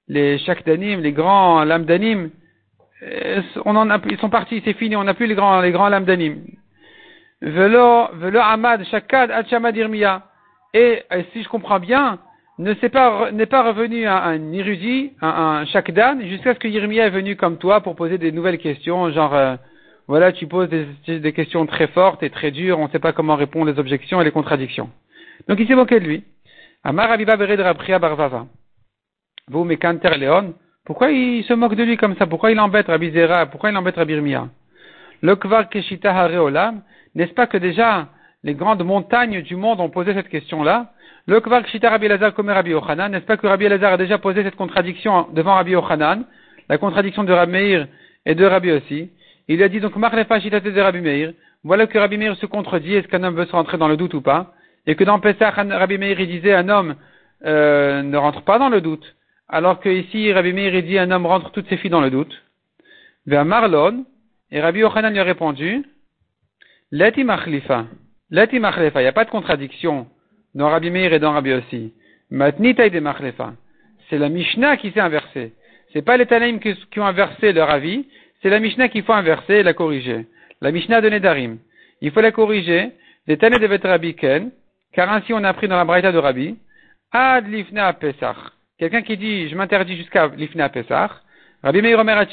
Les 0.09 0.39
danim, 0.65 1.01
les 1.01 1.13
grands 1.13 1.65
danim, 1.67 2.31
euh, 3.03 3.43
ils 4.11 4.19
sont 4.19 4.31
partis, 4.31 4.63
c'est 4.65 4.73
fini, 4.73 4.97
on 4.97 5.05
n'a 5.05 5.15
plus 5.15 5.27
les 5.27 5.35
grands, 5.35 5.61
les 5.61 5.73
grands 5.73 5.91
danim. 6.01 6.43
Velo, 7.41 8.09
velo 8.15 8.41
amad 8.41 8.85
shakad 8.85 9.31
ad 9.31 9.77
irmiya. 9.77 10.23
Et, 10.75 11.03
si 11.33 11.43
je 11.43 11.49
comprends 11.49 11.81
bien, 11.81 12.19
ne 12.59 12.73
n'est 12.73 12.89
pas, 12.89 13.31
pas 13.49 13.63
revenu 13.63 14.07
un, 14.07 14.17
un 14.17 14.53
érudit, 14.53 15.13
un, 15.23 15.29
un 15.29 16.21
jusqu'à 16.27 16.55
ce 16.55 16.59
que 16.59 16.69
Yirmiya 16.69 17.07
est 17.07 17.11
venu 17.11 17.37
comme 17.37 17.57
toi 17.57 17.81
pour 17.81 17.95
poser 17.95 18.19
des 18.19 18.33
nouvelles 18.33 18.59
questions, 18.59 19.11
genre, 19.11 19.35
euh, 19.35 19.57
voilà, 20.09 20.33
tu 20.33 20.47
poses 20.47 20.71
des, 20.71 21.33
questions 21.35 21.67
très 21.67 21.87
fortes 21.89 22.23
et 22.23 22.31
très 22.31 22.51
dures, 22.51 22.79
on 22.79 22.87
ne 22.87 22.91
sait 22.91 22.99
pas 22.99 23.13
comment 23.13 23.37
répondre 23.37 23.71
les 23.71 23.79
objections 23.79 24.23
et 24.23 24.25
les 24.25 24.31
contradictions. 24.31 24.89
Donc 25.49 25.61
il 25.61 25.69
s'est 25.69 25.75
moqué 25.75 26.01
de 26.01 26.07
lui. 26.07 26.25
Amar 26.83 27.11
Abiba 27.11 27.37
Bered 27.37 27.61
Rabria 27.61 27.99
Barvava. 27.99 28.47
Vous, 29.49 29.65
Mekanter 29.65 30.17
Léon, 30.17 30.55
pourquoi 30.87 31.11
il 31.11 31.45
se 31.45 31.53
moque 31.53 31.75
de 31.75 31.83
lui 31.83 31.99
comme 31.99 32.17
ça? 32.17 32.27
Pourquoi 32.27 32.51
il 32.51 32.59
embête 32.59 32.87
Rabbi 32.87 33.11
Zera? 33.11 33.45
Pourquoi 33.47 33.71
il 33.71 33.77
embête 33.77 33.97
Rabbi 33.97 34.15
Irmia 34.15 34.49
Le 35.21 35.37
Kvar 35.37 35.69
Keshita 35.69 36.15
Hareolam, 36.15 36.81
n'est-ce 37.15 37.35
pas 37.35 37.47
que 37.47 37.59
déjà 37.59 38.09
les 38.45 38.55
grandes 38.55 38.83
montagnes 38.83 39.43
du 39.43 39.57
monde 39.57 39.81
ont 39.81 39.91
posé 39.91 40.15
cette 40.15 40.31
question-là? 40.31 40.93
Le 41.27 41.41
Kvar 41.41 41.63
Keshita 41.63 41.91
Rabbi 41.91 42.09
Lazar 42.09 42.33
comme 42.33 42.49
Rabbi 42.49 42.73
Ochanan, 42.73 43.11
n'est-ce 43.11 43.27
pas 43.27 43.37
que 43.37 43.47
Rabbi 43.47 43.69
Lazar 43.69 43.93
a 43.93 43.97
déjà 43.99 44.17
posé 44.17 44.43
cette 44.43 44.57
contradiction 44.57 45.27
devant 45.35 45.55
Rabbi 45.57 45.77
Ochanan 45.77 46.25
La 46.71 46.79
contradiction 46.79 47.25
de 47.25 47.33
Rabbi 47.35 47.53
Meir 47.53 47.89
et 48.25 48.35
de 48.35 48.47
Rabbi 48.47 48.73
aussi. 48.73 49.11
Il 49.49 49.63
a 49.63 49.69
dit 49.69 49.81
donc 49.81 49.95
de 49.99 50.81
Rabbi 50.81 51.01
Meir. 51.01 51.33
Voilà 51.65 51.87
que 51.87 51.99
Rabbi 51.99 52.19
Meir 52.19 52.37
se 52.37 52.47
contredit, 52.47 52.95
est-ce 52.95 53.09
qu'un 53.09 53.23
homme 53.25 53.35
veut 53.35 53.47
se 53.47 53.53
rentrer 53.53 53.79
dans 53.79 53.89
le 53.89 53.97
doute 53.97 54.15
ou 54.15 54.21
pas? 54.21 54.53
Et 54.87 54.95
que 54.95 55.05
dans 55.05 55.19
Pesach, 55.21 55.55
Rabbi 55.55 55.99
Meir 55.99 56.17
disait 56.17 56.55
un 56.55 56.69
homme 56.69 56.97
euh, 57.45 58.03
ne 58.03 58.17
rentre 58.17 58.43
pas 58.43 58.59
dans 58.59 58.69
le 58.69 58.81
doute. 58.81 59.17
Alors 59.49 59.81
que 59.81 59.89
ici, 59.89 60.33
Rabbi 60.33 60.53
Meir 60.53 60.83
dit 60.83 60.99
un 60.99 61.11
homme 61.11 61.27
rentre 61.27 61.51
toutes 61.51 61.69
ses 61.69 61.79
filles 61.79 61.91
dans 61.91 62.01
le 62.01 62.11
doute. 62.11 62.43
Vers 63.27 63.45
Marlon, 63.45 64.05
et 64.51 64.61
Rabbi 64.61 64.81
Yochanan 64.81 65.13
lui 65.13 65.21
a 65.21 65.25
répondu, 65.25 65.85
Leti. 66.91 67.25
Leti. 68.31 68.57
Il 68.57 68.61
n'y 68.61 69.07
a 69.07 69.13
pas 69.13 69.25
de 69.25 69.31
contradiction 69.31 70.07
dans 70.55 70.69
Rabbi 70.69 70.91
Meir 70.91 71.13
et 71.13 71.19
dans 71.19 71.33
Rabbi 71.33 71.55
aussi. 71.55 71.95
Matnitaï 72.31 72.91
de. 72.91 73.03
C'est 74.09 74.19
la 74.19 74.29
Mishnah 74.29 74.77
qui 74.77 74.91
s'est 74.91 75.01
inversée. 75.01 75.55
C'est 75.93 76.03
pas 76.03 76.17
les 76.17 76.27
Tanaïm 76.27 76.61
qui, 76.61 77.01
ont 77.01 77.07
inversé 77.07 77.53
leur 77.53 77.71
avis, 77.71 78.07
c'est 78.43 78.51
la 78.51 78.61
Mishnah 78.61 78.89
qu'il 78.89 79.03
faut 79.03 79.13
inverser 79.13 79.55
et 79.55 79.63
la 79.63 79.75
corriger. 79.75 80.27
La 80.61 80.71
Mishnah 80.71 81.01
de 81.01 81.09
Nedarim. 81.09 81.59
Il 82.01 82.11
faut 82.11 82.21
la 82.21 82.33
corriger. 82.33 82.93
Les 83.27 83.37
Tanaïm 83.37 83.61
de 83.61 83.87
Rabbi 83.87 84.15
Ken, 84.15 84.51
car 84.95 85.13
ainsi 85.13 85.35
on 85.35 85.45
a 85.45 85.51
appris 85.51 85.69
dans 85.69 85.77
la 85.77 85.85
Braïta 85.85 86.13
de 86.13 86.19
Rabbi, 86.19 86.57
Ad 87.13 87.47
lifna 87.47 87.93
Pesach. 87.93 88.37
Quelqu'un 88.79 89.03
qui 89.03 89.19
dit, 89.19 89.49
je 89.49 89.55
m'interdis 89.55 89.97
jusqu'à 89.97 90.29
l'ifna 90.29 90.71
Pesach. 90.71 91.11
Rabbi 91.63 91.83
Meir 91.83 91.99
Omer 91.99 92.27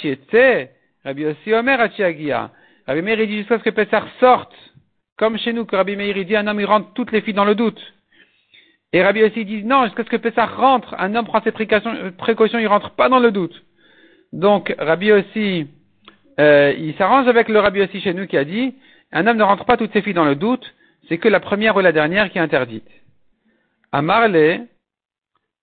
Rabbi 1.03 1.25
aussi 1.25 1.53
Omer 1.53 1.81
Agia. 1.81 2.51
Rabbi 2.87 3.01
Meir 3.01 3.17
dit 3.27 3.39
jusqu'à 3.39 3.57
ce 3.57 3.63
que 3.63 3.71
Pesach 3.71 4.05
sorte. 4.21 4.53
Comme 5.17 5.37
chez 5.37 5.51
nous, 5.51 5.65
que 5.65 5.75
Rabbi 5.75 5.97
Meir 5.97 6.23
dit, 6.23 6.35
un 6.35 6.47
homme 6.47 6.61
il 6.61 6.65
rentre 6.65 6.93
toutes 6.93 7.11
les 7.11 7.21
filles 7.21 7.33
dans 7.33 7.45
le 7.45 7.55
doute. 7.55 7.81
Et 8.93 9.03
Rabbi 9.03 9.23
aussi 9.23 9.43
dit, 9.43 9.63
non, 9.65 9.85
jusqu'à 9.85 10.05
ce 10.05 10.09
que 10.09 10.15
Pesach 10.15 10.51
rentre, 10.51 10.95
un 10.97 11.13
homme 11.15 11.25
prend 11.25 11.41
ses 11.41 11.51
précautions, 11.51 12.13
précautions 12.17 12.59
il 12.59 12.67
rentre 12.67 12.91
pas 12.91 13.09
dans 13.09 13.19
le 13.19 13.31
doute. 13.31 13.65
Donc, 14.31 14.73
Rabbi 14.77 15.11
aussi, 15.11 15.67
euh, 16.39 16.73
il 16.77 16.95
s'arrange 16.95 17.27
avec 17.27 17.47
le 17.49 17.59
Rabbi 17.59 17.81
aussi 17.81 18.01
chez 18.01 18.13
nous 18.13 18.27
qui 18.27 18.37
a 18.37 18.43
dit, 18.43 18.75
un 19.11 19.27
homme 19.27 19.37
ne 19.37 19.43
rentre 19.43 19.65
pas 19.65 19.77
toutes 19.77 19.93
ses 19.93 20.01
filles 20.01 20.13
dans 20.13 20.25
le 20.25 20.35
doute, 20.35 20.73
c'est 21.07 21.17
que 21.17 21.27
la 21.27 21.39
première 21.39 21.75
ou 21.75 21.81
la 21.81 21.91
dernière 21.91 22.31
qui 22.31 22.37
est 22.37 22.41
interdite. 22.41 22.89
À 23.91 24.01
Marley, 24.01 24.61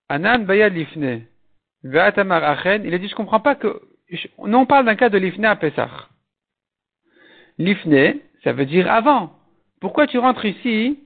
Anan 0.09 0.45
Bayad 0.45 0.75
Lifne, 0.75 1.23
Ve'atamar 1.85 2.45
Achen, 2.45 2.83
il 2.85 2.95
a 2.95 2.99
dit, 2.99 3.09
je 3.09 3.15
comprends 3.15 3.41
pas 3.41 3.55
que, 3.55 3.83
non, 4.39 4.61
on 4.61 4.67
parle 4.67 4.87
d'un 4.87 4.95
cas 4.95 5.09
de 5.09 5.19
Lifne 5.19 5.45
à 5.45 5.57
Pesach. 5.57 5.91
Lifne, 7.59 8.15
ça 8.45 8.53
veut 8.53 8.67
dire 8.67 8.91
avant. 8.91 9.33
Pourquoi 9.81 10.07
tu 10.07 10.19
rentres 10.19 10.45
ici 10.45 10.99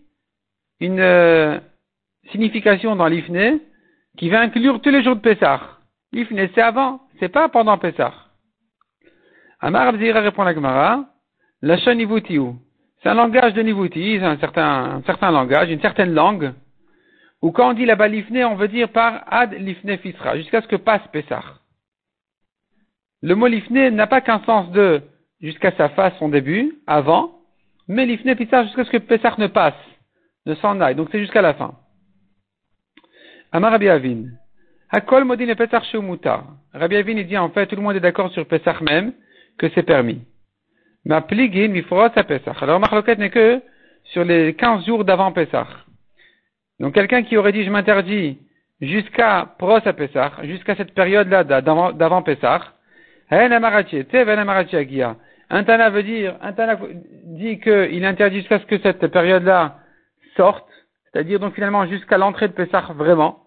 une 0.81 1.01
euh, 1.01 1.59
signification 2.31 2.95
dans 2.97 3.07
l'Ifne 3.07 3.61
qui 4.19 4.29
va 4.29 4.41
inclure 4.41 4.81
tous 4.81 4.91
les 4.91 5.03
jours 5.03 5.17
de 5.17 5.21
Pesach 5.21 5.61
L'Ifne, 6.13 6.49
c'est 6.55 6.63
avant, 6.63 7.01
c'est 7.19 7.29
pas 7.29 7.49
pendant 7.49 7.79
Pesach. 7.79 8.13
Amar 9.67 9.89
Abzira 9.89 10.21
répond 10.21 10.43
à 10.43 10.45
la 10.45 10.55
Gemara, 10.55 11.07
Lachon 11.61 11.97
Nivutiou. 11.97 12.57
C'est 13.03 13.09
un 13.09 13.15
langage 13.15 13.53
de 13.53 13.63
Nivuti, 13.63 14.17
un 14.23 14.39
certain, 14.39 14.99
un 14.99 15.03
certain 15.03 15.33
langage, 15.33 15.69
une 15.71 15.81
certaine 15.81 16.15
langue 16.15 16.53
ou 17.43 17.51
quand 17.51 17.71
on 17.71 17.73
dit 17.73 17.85
là-bas 17.85 18.07
l'ifne, 18.07 18.45
on 18.45 18.55
veut 18.55 18.69
dire 18.69 18.89
par 18.91 19.25
ad 19.27 19.55
l'ifne 19.55 19.99
fisra, 19.99 20.37
jusqu'à 20.37 20.63
ce 20.63 20.69
que 20.69 20.77
passe 20.77 21.03
Pessah. 21.13 21.43
Le 23.23 23.35
mot 23.35 23.49
l'ifne 23.49 23.89
n'a 23.89 24.07
pas 24.07 24.21
qu'un 24.21 24.39
sens 24.45 24.71
de 24.71 25.03
jusqu'à 25.41 25.73
sa 25.73 25.89
face, 25.89 26.17
son 26.21 26.29
début, 26.29 26.79
avant, 26.87 27.41
mais 27.89 28.07
l'ifne 28.07 28.37
fisra 28.37 28.63
jusqu'à 28.63 28.85
ce 28.85 28.91
que 28.91 28.99
Pessah 28.99 29.35
ne 29.39 29.49
passe, 29.49 29.75
ne 30.47 30.55
s'en 30.55 30.81
aille. 30.81 30.95
Donc 30.95 31.09
c'est 31.11 31.21
jusqu'à 31.21 31.43
la 31.43 31.55
fin. 31.55 31.75
Amar 33.51 33.73
Rabbi 33.73 33.89
Avin. 33.89 34.27
Hakol 34.91 35.25
modine 35.25 35.57
Pesach 35.57 35.93
mutar. 35.95 36.45
Rabbi 36.73 36.95
Avin, 36.95 37.17
il 37.17 37.27
dit 37.27 37.37
en 37.37 37.51
fait, 37.51 37.67
tout 37.67 37.75
le 37.75 37.83
monde 37.83 37.97
est 37.97 38.01
d'accord 38.01 38.31
sur 38.31 38.47
Pessah 38.47 38.81
même, 38.81 39.13
que 39.59 39.69
c'est 39.75 39.83
permis. 39.83 40.23
Ma 41.05 41.21
pligin 41.21 41.69
mifrot 41.69 42.11
à 42.15 42.25
Pessah. 42.25 42.55
Alors, 42.61 42.81
Marloquette 42.81 43.19
n'est 43.19 43.31
que 43.31 43.63
sur 44.05 44.25
les 44.25 44.55
15 44.55 44.87
jours 44.87 45.05
d'avant 45.05 45.33
Pessah. 45.33 45.67
Donc 46.81 46.95
quelqu'un 46.95 47.23
qui 47.23 47.37
aurait 47.37 47.53
dit 47.53 47.65
je 47.65 47.71
m'interdis 47.71 48.39
jusqu'à 48.81 49.55
Pros 49.59 49.81
à 49.85 49.93
Pessah, 49.93 50.33
jusqu'à 50.43 50.75
cette 50.77 50.95
période-là 50.95 51.45
d'avant 51.45 52.23
Pessah, 52.23 52.73
un 53.31 53.49
Tana 55.65 55.91
veut 55.91 56.03
dire, 56.03 56.37
un 56.43 56.53
Tana 56.53 56.79
dit 57.25 57.59
qu'il 57.61 58.05
interdit 58.05 58.39
jusqu'à 58.39 58.59
ce 58.59 58.67
que 58.67 58.79
cette 58.79 59.07
période-là 59.07 59.79
sorte, 60.37 60.69
c'est-à-dire 61.05 61.41
donc 61.41 61.55
finalement 61.55 61.87
jusqu'à 61.87 62.19
l'entrée 62.19 62.49
de 62.49 62.53
Pessah 62.53 62.93
vraiment. 62.95 63.39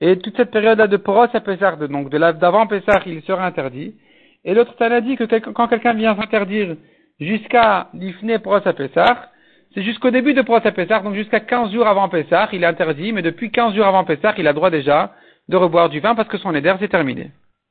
Et 0.00 0.18
toute 0.18 0.36
cette 0.36 0.50
période-là 0.50 0.86
de 0.86 0.96
Pros 0.98 1.22
à 1.22 1.40
Pessah, 1.40 1.76
donc 1.76 2.10
de 2.10 2.18
d'avant 2.18 2.66
Pessah, 2.66 3.02
il 3.06 3.22
sera 3.22 3.44
interdit. 3.44 3.96
Et 4.46 4.54
l'autre 4.54 4.76
Tana 4.76 5.00
dit 5.00 5.16
que 5.16 5.24
quand 5.24 5.66
quelqu'un 5.66 5.92
vient 5.92 6.14
s'interdire 6.14 6.76
jusqu'à 7.20 7.88
l'Ifne 7.92 8.38
Pros 8.38 8.66
à 8.66 8.72
Pessah, 8.72 9.30
c'est 9.74 9.82
jusqu'au 9.82 10.10
début 10.10 10.34
de 10.34 10.42
Pros 10.42 10.60
Pessah, 10.60 11.00
donc 11.00 11.14
jusqu'à 11.14 11.40
15 11.40 11.72
jours 11.72 11.86
avant 11.86 12.08
Pessah, 12.08 12.48
il 12.52 12.62
est 12.62 12.66
interdit, 12.66 13.12
mais 13.12 13.22
depuis 13.22 13.50
15 13.50 13.74
jours 13.74 13.86
avant 13.86 14.04
Pessah, 14.04 14.34
il 14.38 14.46
a 14.46 14.52
droit 14.52 14.70
déjà 14.70 15.12
de 15.48 15.56
reboire 15.56 15.88
du 15.88 15.98
vin 15.98 16.14
parce 16.14 16.28
que 16.28 16.38
son 16.38 16.54
éder 16.54 16.72
s'est 16.78 16.88
terminé. 16.88 17.32